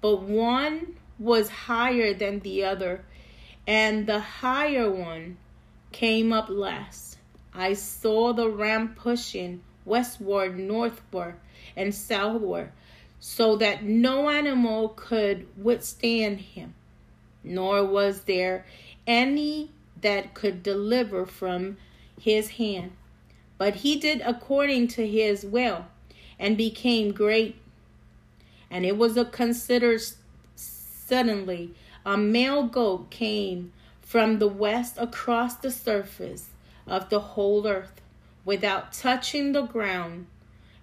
but 0.00 0.22
one 0.22 0.94
was 1.18 1.50
higher 1.50 2.14
than 2.14 2.38
the 2.38 2.62
other, 2.62 3.04
and 3.66 4.06
the 4.06 4.20
higher 4.20 4.88
one 4.88 5.36
came 5.90 6.32
up 6.32 6.48
last. 6.48 7.18
I 7.52 7.74
saw 7.74 8.32
the 8.32 8.48
ram 8.48 8.94
pushing 8.94 9.62
westward, 9.84 10.60
northward, 10.60 11.34
and 11.76 11.92
southward, 11.92 12.70
so 13.18 13.56
that 13.56 13.82
no 13.82 14.30
animal 14.30 14.90
could 14.90 15.48
withstand 15.60 16.38
him, 16.38 16.74
nor 17.42 17.84
was 17.84 18.22
there 18.22 18.64
any 19.08 19.72
that 20.02 20.34
could 20.34 20.62
deliver 20.62 21.26
from 21.26 21.78
his 22.20 22.50
hand. 22.50 22.92
But 23.56 23.76
he 23.76 23.96
did 23.96 24.20
according 24.20 24.86
to 24.88 25.04
his 25.04 25.44
will, 25.44 25.86
and 26.38 26.56
became 26.56 27.12
great. 27.12 27.56
And 28.70 28.84
it 28.84 28.96
was 28.96 29.18
considered 29.32 30.00
suddenly 30.54 31.74
a 32.04 32.16
male 32.16 32.64
goat 32.64 33.10
came 33.10 33.72
from 34.00 34.38
the 34.38 34.48
west 34.48 34.96
across 34.98 35.56
the 35.56 35.70
surface 35.70 36.50
of 36.86 37.10
the 37.10 37.20
whole 37.20 37.66
earth 37.66 38.00
without 38.44 38.92
touching 38.92 39.52
the 39.52 39.62
ground, 39.62 40.26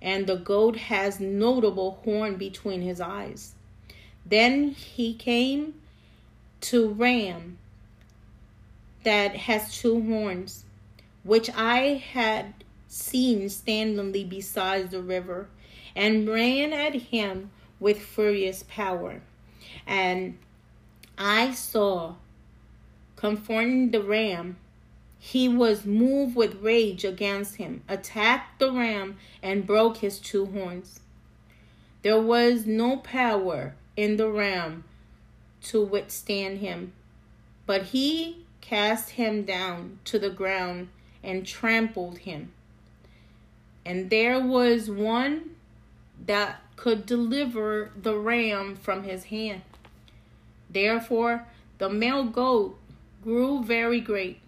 and 0.01 0.27
the 0.27 0.35
goat 0.35 0.75
has 0.75 1.19
notable 1.19 1.99
horn 2.03 2.35
between 2.35 2.81
his 2.81 3.01
eyes. 3.01 3.53
Then 4.25 4.71
he 4.71 5.13
came 5.15 5.75
to 6.61 6.89
ram 6.89 7.57
that 9.03 9.35
has 9.35 9.75
two 9.75 10.01
horns, 10.01 10.65
which 11.23 11.49
I 11.55 12.03
had 12.11 12.64
seen 12.95 13.49
standing 13.49 14.27
beside 14.29 14.89
the 14.89 15.01
river, 15.01 15.49
and 15.95 16.29
ran 16.29 16.71
at 16.71 16.93
him 16.93 17.51
with 17.79 17.99
furious 17.99 18.63
power. 18.69 19.21
And 19.85 20.37
I 21.17 21.51
saw, 21.51 22.15
confronting 23.15 23.91
the 23.91 24.01
ram, 24.01 24.57
he 25.19 25.49
was 25.49 25.85
moved 25.85 26.35
with 26.35 26.61
rage 26.61 27.03
against 27.03 27.55
him, 27.55 27.83
attacked 27.89 28.59
the 28.59 28.71
ram, 28.71 29.17
and 29.43 29.67
broke 29.67 29.97
his 29.97 30.19
two 30.19 30.45
horns. 30.45 31.01
There 32.01 32.21
was 32.21 32.65
no 32.65 32.97
power 32.97 33.75
in 33.97 34.17
the 34.17 34.29
ram 34.29 34.83
to 35.63 35.83
withstand 35.83 36.59
him, 36.59 36.93
but 37.65 37.87
he 37.87 38.45
cast 38.61 39.11
him 39.11 39.43
down 39.43 39.99
to 40.05 40.19
the 40.19 40.29
ground 40.29 40.89
and 41.23 41.45
trampled 41.45 42.19
him. 42.19 42.51
And 43.85 44.09
there 44.09 44.39
was 44.39 44.89
one 44.89 45.51
that 46.25 46.61
could 46.75 47.05
deliver 47.05 47.91
the 47.95 48.17
ram 48.17 48.75
from 48.75 49.03
his 49.03 49.25
hand. 49.25 49.61
Therefore, 50.69 51.47
the 51.77 51.89
male 51.89 52.23
goat 52.23 52.77
grew 53.23 53.63
very 53.63 53.99
great. 53.99 54.39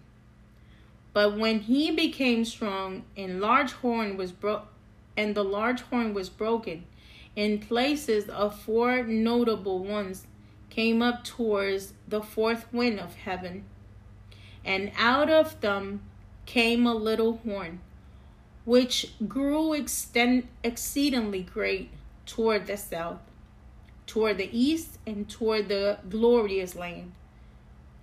But 1.12 1.38
when 1.38 1.60
he 1.60 1.90
became 1.90 2.44
strong, 2.44 3.04
and 3.16 3.40
large 3.40 3.72
horn 3.72 4.16
was 4.16 4.32
bro- 4.32 4.62
and 5.16 5.34
the 5.34 5.44
large 5.44 5.80
horn 5.82 6.14
was 6.14 6.28
broken, 6.28 6.84
in 7.34 7.58
places 7.58 8.28
of 8.28 8.58
four 8.60 9.02
notable 9.04 9.84
ones 9.84 10.26
came 10.70 11.02
up 11.02 11.24
towards 11.24 11.92
the 12.06 12.22
fourth 12.22 12.72
wind 12.72 13.00
of 13.00 13.14
heaven, 13.14 13.64
and 14.64 14.92
out 14.96 15.30
of 15.30 15.60
them 15.60 16.02
came 16.46 16.86
a 16.86 16.94
little 16.94 17.38
horn, 17.38 17.80
which 18.68 19.14
grew 19.26 19.72
extend- 19.72 20.46
exceedingly 20.62 21.42
great 21.42 21.88
toward 22.26 22.66
the 22.66 22.76
south, 22.76 23.22
toward 24.06 24.36
the 24.36 24.50
east, 24.52 24.98
and 25.06 25.26
toward 25.26 25.70
the 25.70 25.98
glorious 26.10 26.74
land. 26.74 27.10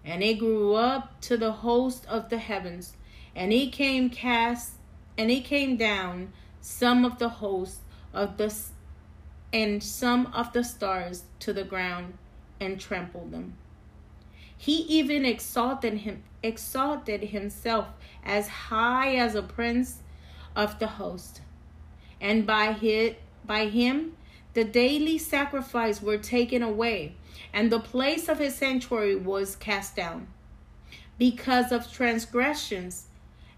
And 0.03 0.23
it 0.23 0.39
grew 0.39 0.73
up 0.73 1.21
to 1.21 1.37
the 1.37 1.51
host 1.51 2.03
of 2.07 2.29
the 2.29 2.39
heavens, 2.39 2.97
and 3.35 3.53
it 3.53 3.73
came 3.73 4.09
cast, 4.09 4.71
and 5.19 5.29
it 5.29 5.45
came 5.45 5.77
down 5.77 6.33
some 6.61 7.05
of 7.05 7.19
the 7.19 7.29
host 7.29 7.81
of 8.11 8.37
the 8.37 8.51
and 9.53 9.83
some 9.83 10.25
of 10.33 10.51
the 10.51 10.63
stars 10.63 11.25
to 11.41 11.53
the 11.53 11.63
ground 11.63 12.17
and 12.59 12.79
trampled 12.79 13.29
them. 13.29 13.53
He 14.57 14.77
even 14.99 15.25
exalted 15.25 15.99
him 15.99 16.23
exalted 16.41 17.25
himself 17.25 17.89
as 18.23 18.47
high 18.47 19.15
as 19.15 19.35
a 19.35 19.43
prince 19.43 20.01
of 20.55 20.79
the 20.79 20.87
host. 20.87 21.41
And 22.21 22.45
by 22.45 22.73
his, 22.73 23.15
by 23.45 23.67
him 23.67 24.15
the 24.53 24.63
daily 24.63 25.17
sacrifice 25.17 26.01
were 26.01 26.17
taken 26.17 26.63
away, 26.63 27.15
and 27.53 27.69
the 27.69 27.79
place 27.79 28.29
of 28.29 28.39
his 28.39 28.55
sanctuary 28.55 29.15
was 29.15 29.55
cast 29.57 29.97
down. 29.97 30.27
Because 31.17 31.71
of 31.71 31.91
transgressions, 31.91 33.07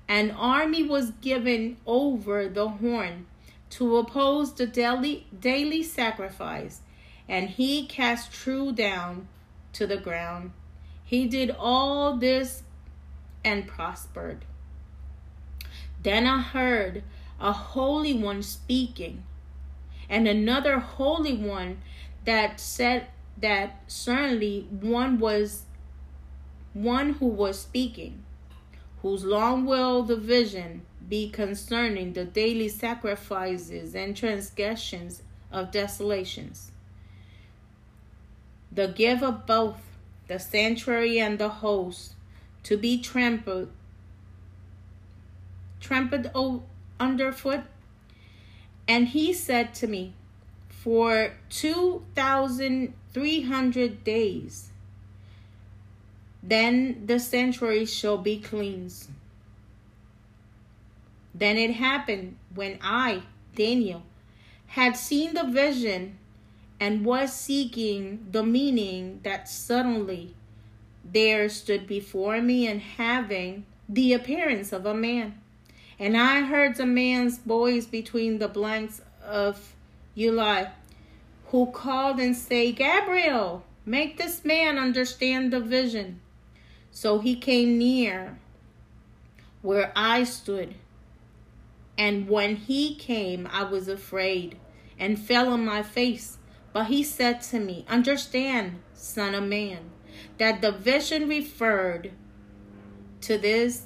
an 0.07 0.31
army 0.31 0.83
was 0.83 1.11
given 1.21 1.77
over 1.85 2.47
the 2.47 2.67
horn 2.67 3.27
to 3.69 3.97
oppose 3.97 4.53
the 4.53 4.65
daily, 4.65 5.27
daily 5.39 5.83
sacrifice, 5.83 6.81
and 7.29 7.49
he 7.49 7.85
cast 7.85 8.31
true 8.31 8.71
down 8.71 9.27
to 9.73 9.85
the 9.85 9.97
ground. 9.97 10.51
He 11.03 11.27
did 11.27 11.51
all 11.51 12.17
this 12.17 12.63
and 13.43 13.67
prospered. 13.67 14.45
Then 16.07 16.25
I 16.25 16.41
heard 16.41 17.03
a 17.37 17.51
holy 17.51 18.13
one 18.13 18.41
speaking, 18.41 19.25
and 20.07 20.25
another 20.25 20.79
holy 20.79 21.35
one 21.35 21.79
that 22.23 22.61
said 22.61 23.07
that 23.41 23.81
certainly 23.87 24.69
one 24.71 25.19
was 25.19 25.63
one 26.73 27.15
who 27.15 27.25
was 27.27 27.59
speaking, 27.59 28.23
whose 29.01 29.25
long 29.25 29.65
will 29.65 30.01
the 30.01 30.15
vision 30.15 30.83
be 31.09 31.29
concerning 31.29 32.13
the 32.13 32.23
daily 32.23 32.69
sacrifices 32.69 33.93
and 33.93 34.15
transgressions 34.15 35.23
of 35.51 35.71
desolations. 35.71 36.71
The 38.71 38.87
of 39.21 39.45
both 39.45 39.81
the 40.29 40.39
sanctuary 40.39 41.19
and 41.19 41.37
the 41.37 41.49
host 41.49 42.13
to 42.63 42.77
be 42.77 42.97
trampled 42.97 43.71
trampled 45.87 46.29
underfoot 46.99 47.61
and 48.87 49.09
he 49.09 49.31
said 49.31 49.71
to 49.73 49.85
me 49.87 50.13
for 50.67 51.33
2300 51.49 54.03
days 54.03 54.71
then 56.43 57.03
the 57.05 57.19
sanctuary 57.19 57.85
shall 57.85 58.17
be 58.17 58.37
cleansed 58.37 59.09
then 61.33 61.57
it 61.57 61.71
happened 61.71 62.35
when 62.53 62.77
i 62.81 63.23
daniel 63.55 64.03
had 64.67 64.97
seen 64.97 65.33
the 65.33 65.45
vision 65.45 66.17
and 66.81 67.05
was 67.05 67.31
seeking 67.33 68.27
the 68.31 68.43
meaning 68.43 69.21
that 69.23 69.47
suddenly 69.47 70.35
there 71.03 71.47
stood 71.47 71.87
before 71.87 72.41
me 72.41 72.67
and 72.67 72.81
having 72.81 73.65
the 73.89 74.13
appearance 74.13 74.73
of 74.73 74.85
a 74.85 74.93
man. 74.93 75.39
And 75.99 76.15
I 76.15 76.41
heard 76.41 76.79
a 76.79 76.85
man's 76.85 77.39
voice 77.39 77.85
between 77.85 78.37
the 78.37 78.47
blanks 78.47 79.01
of 79.23 79.73
Uli, 80.13 80.67
who 81.47 81.67
called 81.67 82.19
and 82.19 82.35
said, 82.35 82.75
Gabriel, 82.75 83.63
make 83.85 84.17
this 84.17 84.45
man 84.45 84.77
understand 84.77 85.51
the 85.51 85.59
vision. 85.59 86.19
So 86.91 87.19
he 87.19 87.35
came 87.35 87.77
near 87.77 88.37
where 89.61 89.91
I 89.95 90.23
stood. 90.23 90.75
And 91.97 92.29
when 92.29 92.55
he 92.55 92.95
came, 92.95 93.47
I 93.51 93.63
was 93.63 93.87
afraid 93.87 94.57
and 94.99 95.19
fell 95.19 95.51
on 95.51 95.65
my 95.65 95.81
face. 95.81 96.37
But 96.73 96.87
he 96.87 97.01
said 97.01 97.41
to 97.43 97.59
me, 97.59 97.85
Understand, 97.89 98.79
son 98.93 99.33
of 99.33 99.43
man, 99.43 99.89
that 100.37 100.61
the 100.61 100.71
vision 100.71 101.27
referred 101.27 102.11
to 103.21 103.37
this 103.37 103.83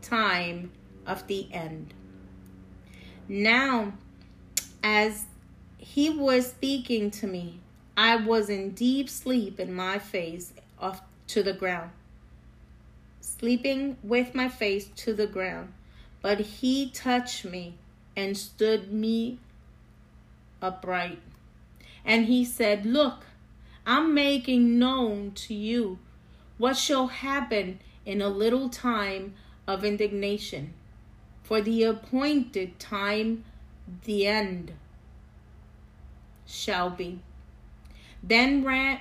time 0.00 0.70
of 1.10 1.26
the 1.26 1.48
end. 1.52 1.92
Now, 3.28 3.94
as 4.82 5.24
he 5.76 6.08
was 6.08 6.50
speaking 6.50 7.10
to 7.12 7.26
me, 7.26 7.58
I 7.96 8.16
was 8.16 8.48
in 8.48 8.70
deep 8.70 9.08
sleep 9.08 9.58
in 9.58 9.74
my 9.74 9.98
face 9.98 10.52
off 10.78 11.02
to 11.28 11.42
the 11.42 11.52
ground, 11.52 11.90
sleeping 13.20 13.96
with 14.02 14.34
my 14.34 14.48
face 14.48 14.86
to 14.96 15.12
the 15.12 15.26
ground. 15.26 15.72
But 16.22 16.38
he 16.40 16.90
touched 16.90 17.44
me 17.44 17.74
and 18.16 18.36
stood 18.36 18.92
me 18.92 19.38
upright. 20.62 21.18
And 22.04 22.26
he 22.26 22.44
said, 22.44 22.86
Look, 22.86 23.26
I'm 23.84 24.14
making 24.14 24.78
known 24.78 25.32
to 25.32 25.54
you 25.54 25.98
what 26.56 26.76
shall 26.76 27.08
happen 27.08 27.80
in 28.06 28.22
a 28.22 28.28
little 28.28 28.68
time 28.68 29.34
of 29.66 29.84
indignation. 29.84 30.74
For 31.50 31.60
the 31.60 31.82
appointed 31.82 32.78
time, 32.78 33.44
the 34.04 34.24
end 34.24 34.70
shall 36.46 36.90
be. 36.90 37.18
Then 38.22 38.62
ram, 38.62 39.00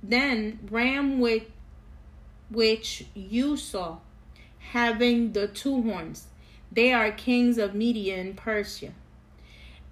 then 0.00 0.60
ram 0.70 1.18
with 1.18 1.50
which 2.48 3.06
you 3.12 3.56
saw, 3.56 3.96
having 4.70 5.32
the 5.32 5.48
two 5.48 5.82
horns. 5.82 6.28
They 6.70 6.92
are 6.92 7.10
kings 7.10 7.58
of 7.58 7.74
Media 7.74 8.20
and 8.20 8.36
Persia. 8.36 8.92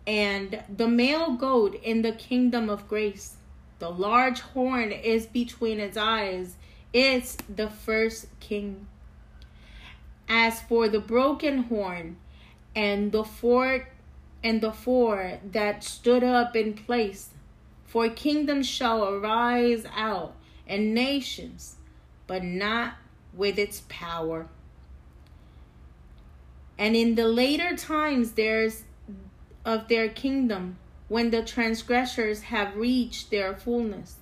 And 0.06 0.62
the 0.72 0.86
male 0.86 1.32
goat 1.32 1.80
in 1.82 2.02
the 2.02 2.12
kingdom 2.12 2.70
of 2.70 2.86
grace, 2.86 3.38
the 3.80 3.90
large 3.90 4.38
horn 4.38 4.92
is 4.92 5.26
between 5.26 5.80
its 5.80 5.96
eyes. 5.96 6.54
It's 6.92 7.36
the 7.52 7.68
first 7.68 8.28
king. 8.38 8.86
As 10.28 10.60
for 10.60 10.88
the 10.88 11.00
broken 11.00 11.64
horn 11.64 12.16
and 12.76 13.12
the 13.12 13.24
four 13.24 13.88
and 14.44 14.60
the 14.60 14.72
four 14.72 15.38
that 15.52 15.82
stood 15.82 16.22
up 16.22 16.54
in 16.54 16.74
place, 16.74 17.30
for 17.86 18.08
kingdoms 18.08 18.68
shall 18.68 19.08
arise 19.08 19.84
out 19.96 20.34
and 20.66 20.94
nations, 20.94 21.76
but 22.26 22.44
not 22.44 22.94
with 23.32 23.58
its 23.58 23.82
power. 23.88 24.48
And 26.76 26.94
in 26.94 27.14
the 27.14 27.26
later 27.26 27.76
times 27.76 28.32
there's 28.32 28.84
of 29.64 29.88
their 29.88 30.08
kingdom, 30.08 30.78
when 31.08 31.30
the 31.30 31.42
transgressors 31.42 32.42
have 32.42 32.76
reached 32.76 33.30
their 33.30 33.54
fullness, 33.54 34.16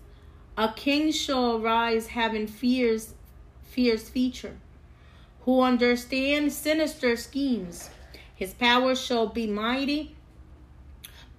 a 0.57 0.72
king 0.74 1.12
shall 1.12 1.57
arise 1.57 2.09
having 2.09 2.46
fierce 2.46 3.14
fierce 3.62 4.09
feature, 4.09 4.57
who 5.47 5.61
understands 5.61 6.57
sinister 6.57 7.16
schemes. 7.16 7.88
His 8.34 8.53
power 8.53 8.97
shall 8.97 9.28
be 9.28 9.47
mighty, 9.47 10.16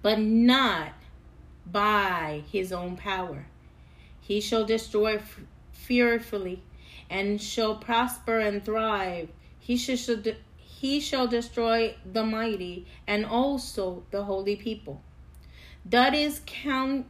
but 0.00 0.18
not 0.18 0.92
by 1.70 2.42
his 2.50 2.72
own 2.72 2.96
power. 2.96 3.46
He 4.18 4.40
shall 4.40 4.64
destroy 4.64 5.20
fearfully 5.72 6.62
and 7.10 7.40
shall 7.40 7.76
prosper 7.76 8.38
and 8.38 8.64
thrive. 8.64 9.28
He 9.60 9.76
shall, 9.76 10.16
he 10.56 11.00
shall 11.00 11.26
destroy 11.26 11.94
the 12.10 12.24
mighty 12.24 12.86
and 13.06 13.26
also 13.26 14.04
the 14.10 14.24
holy 14.24 14.56
people. 14.56 15.02
That 15.84 16.14
is 16.14 16.40
count 16.46 17.06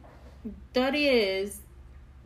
that 0.73 0.95
is 0.95 1.61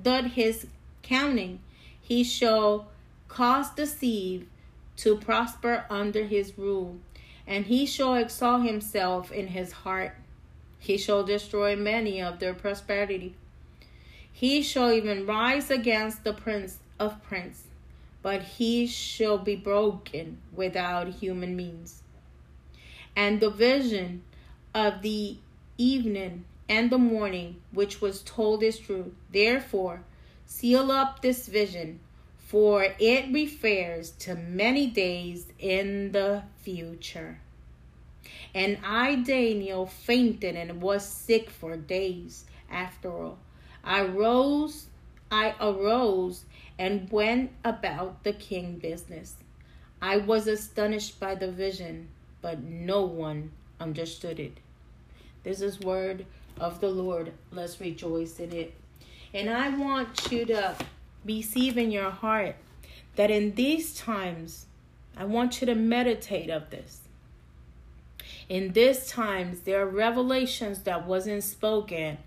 that 0.02 0.32
his 0.32 0.66
counting 1.04 1.60
he 2.02 2.24
shall 2.24 2.88
cause 3.28 3.72
seed 3.90 4.48
to 4.98 5.18
prosper 5.18 5.86
under 5.90 6.26
his 6.26 6.58
rule, 6.58 6.98
and 7.48 7.66
he 7.66 7.86
shall 7.86 8.16
exalt 8.16 8.64
himself 8.66 9.32
in 9.32 9.48
his 9.48 9.72
heart. 9.72 10.16
He 10.80 10.98
shall 10.98 11.24
destroy 11.24 11.76
many 11.76 12.22
of 12.22 12.40
their 12.40 12.54
prosperity. 12.54 13.36
He 14.32 14.62
shall 14.62 14.92
even 14.92 15.26
rise 15.26 15.70
against 15.70 16.24
the 16.24 16.34
prince 16.34 16.80
of 17.00 17.24
prince, 17.24 17.64
but 18.22 18.42
he 18.44 18.88
shall 18.88 19.38
be 19.38 19.56
broken 19.56 20.40
without 20.54 21.08
human 21.08 21.56
means. 21.56 22.02
And 23.16 23.40
the 23.40 23.50
vision 23.50 24.24
of 24.74 25.02
the 25.02 25.38
evening 25.78 26.46
and 26.68 26.90
the 26.90 26.98
morning 26.98 27.62
which 27.72 28.02
was 28.02 28.22
told 28.24 28.64
is 28.64 28.80
true. 28.80 29.14
Therefore, 29.32 30.02
seal 30.46 30.92
up 30.92 31.22
this 31.22 31.48
vision, 31.48 32.00
for 32.54 32.86
it 33.00 33.34
refers 33.34 34.12
to 34.12 34.36
many 34.36 34.86
days 34.86 35.48
in 35.58 36.12
the 36.12 36.44
future. 36.62 37.40
And 38.54 38.78
I, 38.86 39.16
Daniel, 39.16 39.88
fainted 39.88 40.56
and 40.56 40.80
was 40.80 41.04
sick 41.04 41.50
for 41.50 41.76
days 41.76 42.46
after 42.70 43.12
all. 43.12 43.40
I 43.84 44.04
rose, 44.04 44.86
I 45.32 45.56
arose 45.60 46.46
and 46.78 47.12
went 47.12 47.54
about 47.66 48.24
the 48.24 48.34
king 48.34 48.78
business. 48.78 49.38
I 50.00 50.18
was 50.18 50.46
astonished 50.46 51.20
by 51.20 51.34
the 51.34 51.52
vision, 51.52 52.10
but 52.44 52.62
no 52.62 53.02
one 53.02 53.50
understood 53.80 54.40
it. 54.40 54.60
This 55.42 55.60
is 55.60 55.80
word 55.80 56.28
of 56.60 56.82
the 56.82 56.90
Lord. 56.90 57.32
Let's 57.52 57.82
rejoice 57.82 58.40
in 58.40 58.52
it. 58.52 58.76
And 59.34 59.50
I 59.50 59.70
want 59.70 60.32
you 60.32 60.46
to 60.46 60.76
receive 61.26 61.78
in 61.78 61.92
your 61.92 62.10
heart 62.10 62.56
that 63.16 63.32
in 63.32 63.56
these 63.56 63.96
times, 63.96 64.66
I 65.16 65.26
want 65.26 65.62
you 65.62 65.68
to 65.68 65.76
meditate 65.76 66.50
of 66.50 66.70
this. 66.70 67.00
In 68.50 68.74
these 68.74 69.08
times, 69.08 69.62
there 69.62 69.82
are 69.82 69.88
revelations 69.88 70.80
that 70.80 71.06
wasn't 71.06 71.44
spoken 71.44 72.18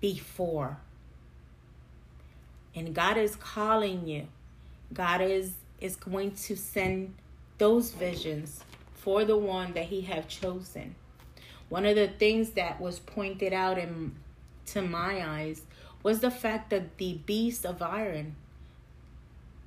before. 0.00 0.78
And 2.74 2.94
God 2.94 3.16
is 3.16 3.36
calling 3.36 4.06
you. 4.06 4.28
God 4.92 5.20
is 5.20 5.52
is 5.80 5.94
going 5.96 6.32
to 6.32 6.56
send 6.56 7.14
those 7.58 7.90
visions 7.90 8.64
for 8.94 9.24
the 9.24 9.36
one 9.36 9.72
that 9.74 9.84
he 9.84 10.00
have 10.02 10.26
chosen. 10.26 10.94
One 11.68 11.84
of 11.84 11.94
the 11.94 12.08
things 12.08 12.50
that 12.50 12.80
was 12.80 12.98
pointed 12.98 13.52
out 13.52 13.78
in 13.78 14.16
to 14.66 14.82
my 14.82 15.26
eyes 15.26 15.62
was 16.08 16.20
the 16.20 16.30
fact 16.30 16.70
that 16.70 16.96
the 16.96 17.20
beast 17.26 17.66
of 17.66 17.82
iron 17.82 18.34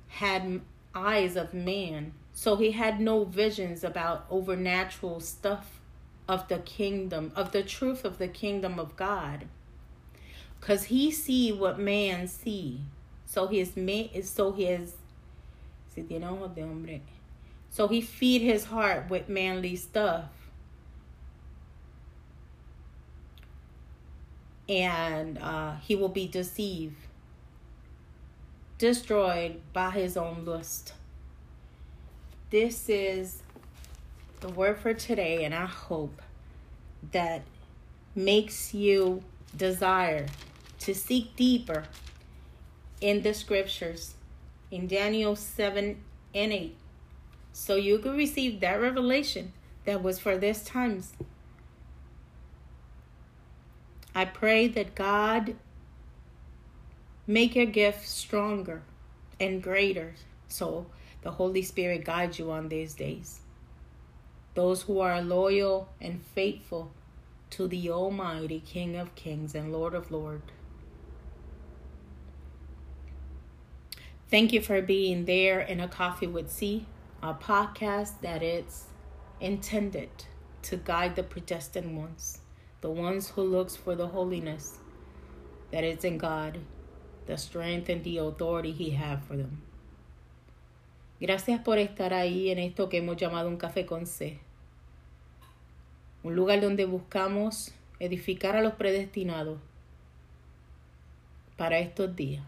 had 0.08 0.60
eyes 0.92 1.36
of 1.36 1.54
man. 1.54 2.12
So 2.32 2.56
he 2.56 2.72
had 2.72 3.00
no 3.00 3.22
visions 3.22 3.84
about 3.84 4.28
overnatural 4.28 5.22
stuff 5.22 5.78
of 6.26 6.48
the 6.48 6.58
kingdom, 6.58 7.30
of 7.36 7.52
the 7.52 7.62
truth 7.62 8.04
of 8.04 8.18
the 8.18 8.26
kingdom 8.26 8.80
of 8.80 8.96
God. 8.96 9.46
Cause 10.60 10.86
he 10.86 11.12
see 11.12 11.52
what 11.52 11.78
man 11.78 12.26
see. 12.26 12.80
So 13.24 13.46
his 13.46 13.76
man 13.76 14.08
is 14.12 14.28
so 14.28 14.50
his. 14.50 14.96
So 17.70 17.86
he 17.86 18.00
feed 18.00 18.42
his 18.42 18.64
heart 18.64 19.08
with 19.08 19.28
manly 19.28 19.76
stuff. 19.76 20.41
And 24.68 25.38
uh, 25.38 25.76
he 25.76 25.96
will 25.96 26.08
be 26.08 26.26
deceived, 26.26 26.96
destroyed 28.78 29.60
by 29.72 29.90
his 29.90 30.16
own 30.16 30.44
lust. 30.44 30.94
This 32.50 32.88
is 32.88 33.42
the 34.40 34.48
word 34.48 34.78
for 34.78 34.94
today, 34.94 35.44
and 35.44 35.54
I 35.54 35.66
hope 35.66 36.22
that 37.10 37.42
makes 38.14 38.74
you 38.74 39.22
desire 39.56 40.26
to 40.80 40.94
seek 40.94 41.34
deeper 41.36 41.84
in 43.00 43.22
the 43.22 43.34
scriptures 43.34 44.14
in 44.70 44.86
Daniel 44.86 45.36
7 45.36 45.96
and 46.34 46.52
8 46.52 46.76
so 47.52 47.76
you 47.76 47.98
could 47.98 48.16
receive 48.16 48.60
that 48.60 48.80
revelation 48.80 49.52
that 49.84 50.02
was 50.02 50.18
for 50.18 50.38
this 50.38 50.64
times. 50.64 51.12
I 54.14 54.24
pray 54.26 54.68
that 54.68 54.94
God 54.94 55.56
make 57.26 57.54
your 57.54 57.66
gift 57.66 58.06
stronger 58.06 58.82
and 59.40 59.62
greater 59.62 60.14
so 60.48 60.86
the 61.22 61.30
Holy 61.32 61.62
Spirit 61.62 62.04
guides 62.04 62.38
you 62.38 62.50
on 62.50 62.68
these 62.68 62.94
days. 62.94 63.40
Those 64.54 64.82
who 64.82 65.00
are 65.00 65.22
loyal 65.22 65.88
and 66.00 66.20
faithful 66.34 66.92
to 67.50 67.66
the 67.66 67.90
Almighty 67.90 68.60
King 68.60 68.96
of 68.96 69.14
Kings 69.14 69.54
and 69.54 69.72
Lord 69.72 69.94
of 69.94 70.10
Lords. 70.10 70.44
Thank 74.30 74.52
you 74.52 74.62
for 74.62 74.80
being 74.80 75.26
there 75.26 75.60
in 75.60 75.78
a 75.78 75.88
coffee 75.88 76.26
with 76.26 76.50
C, 76.50 76.86
a 77.22 77.34
podcast 77.34 78.20
that 78.22 78.42
it's 78.42 78.84
intended 79.40 80.08
to 80.62 80.76
guide 80.76 81.16
the 81.16 81.22
predestined 81.22 81.96
ones, 81.96 82.38
the 82.82 82.90
ones 82.90 83.30
who 83.30 83.42
looks 83.42 83.76
for 83.76 83.94
the 83.94 84.08
holiness, 84.08 84.78
that 85.70 85.84
it's 85.84 86.04
in 86.04 86.18
God, 86.18 86.58
the 87.26 87.38
strength 87.38 87.88
and 87.88 88.02
the 88.02 88.18
authority 88.18 88.72
He 88.72 88.90
has 88.90 89.20
for 89.26 89.36
them. 89.36 89.62
Gracias 91.20 91.60
por 91.60 91.78
estar 91.78 92.12
ahí 92.12 92.50
en 92.50 92.58
esto 92.58 92.88
que 92.88 92.98
hemos 92.98 93.16
llamado 93.16 93.48
un 93.48 93.56
café 93.56 93.86
con 93.86 94.06
C. 94.06 94.40
Un 96.24 96.34
lugar 96.34 96.60
donde 96.60 96.84
buscamos 96.84 97.70
edificar 98.00 98.56
a 98.56 98.62
los 98.62 98.74
predestinados 98.74 99.58
para 101.56 101.78
estos 101.78 102.16
días. 102.16 102.42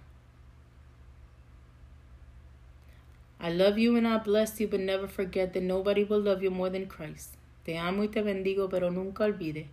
I 3.39 3.51
love 3.51 3.79
you 3.79 3.97
and 3.97 4.09
I 4.09 4.19
bless 4.19 4.59
you, 4.59 4.67
but 4.67 4.81
never 4.81 5.07
forget 5.07 5.53
that 5.53 5.63
nobody 5.63 6.03
will 6.03 6.21
love 6.21 6.43
you 6.43 6.51
more 6.51 6.71
than 6.71 6.87
Christ. 6.87 7.35
Te 7.65 7.79
amo 7.79 8.03
y 8.03 8.09
te 8.09 8.23
bendigo, 8.23 8.69
pero 8.69 8.91
nunca 8.91 9.25
olvides 9.25 9.67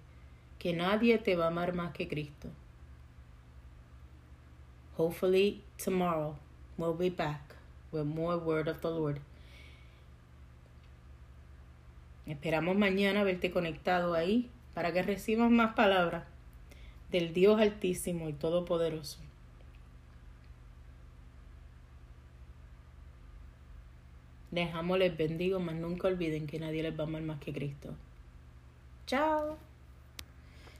que 0.62 0.74
nadie 0.74 1.18
te 1.18 1.36
va 1.36 1.45
a 1.45 1.47
amar 1.47 1.74
más 1.74 1.91
que 1.91 2.07
Cristo. 2.07 2.47
Hopefully 4.95 5.64
tomorrow 5.84 6.36
we'll 6.78 6.93
be 6.93 7.09
back 7.09 7.55
with 7.91 8.03
more 8.03 8.38
word 8.38 8.68
of 8.68 8.80
the 8.82 8.89
Lord. 8.89 9.22
Esperamos 12.28 12.78
mañana 12.78 13.24
verte 13.24 13.49
conectado 13.49 14.14
ahí 14.14 14.51
para 14.76 14.93
que 14.93 15.01
recibas 15.01 15.49
más 15.49 15.74
palabras 15.74 16.26
del 17.09 17.34
Dios 17.34 17.59
Altísimo 17.59 18.30
y 18.30 18.34
Todopoderoso. 18.34 19.18
Les 24.51 24.70
les 24.99 25.18
bendigo, 25.18 25.59
mas 25.59 25.74
nunca 25.74 26.07
olviden 26.07 26.45
que 26.45 26.59
nadie 26.59 26.84
les 26.84 26.93
va 26.93 27.05
a 27.05 27.07
amar 27.07 27.24
más 27.24 27.39
que 27.39 27.51
Cristo. 27.51 27.95
Chao. 29.07 29.70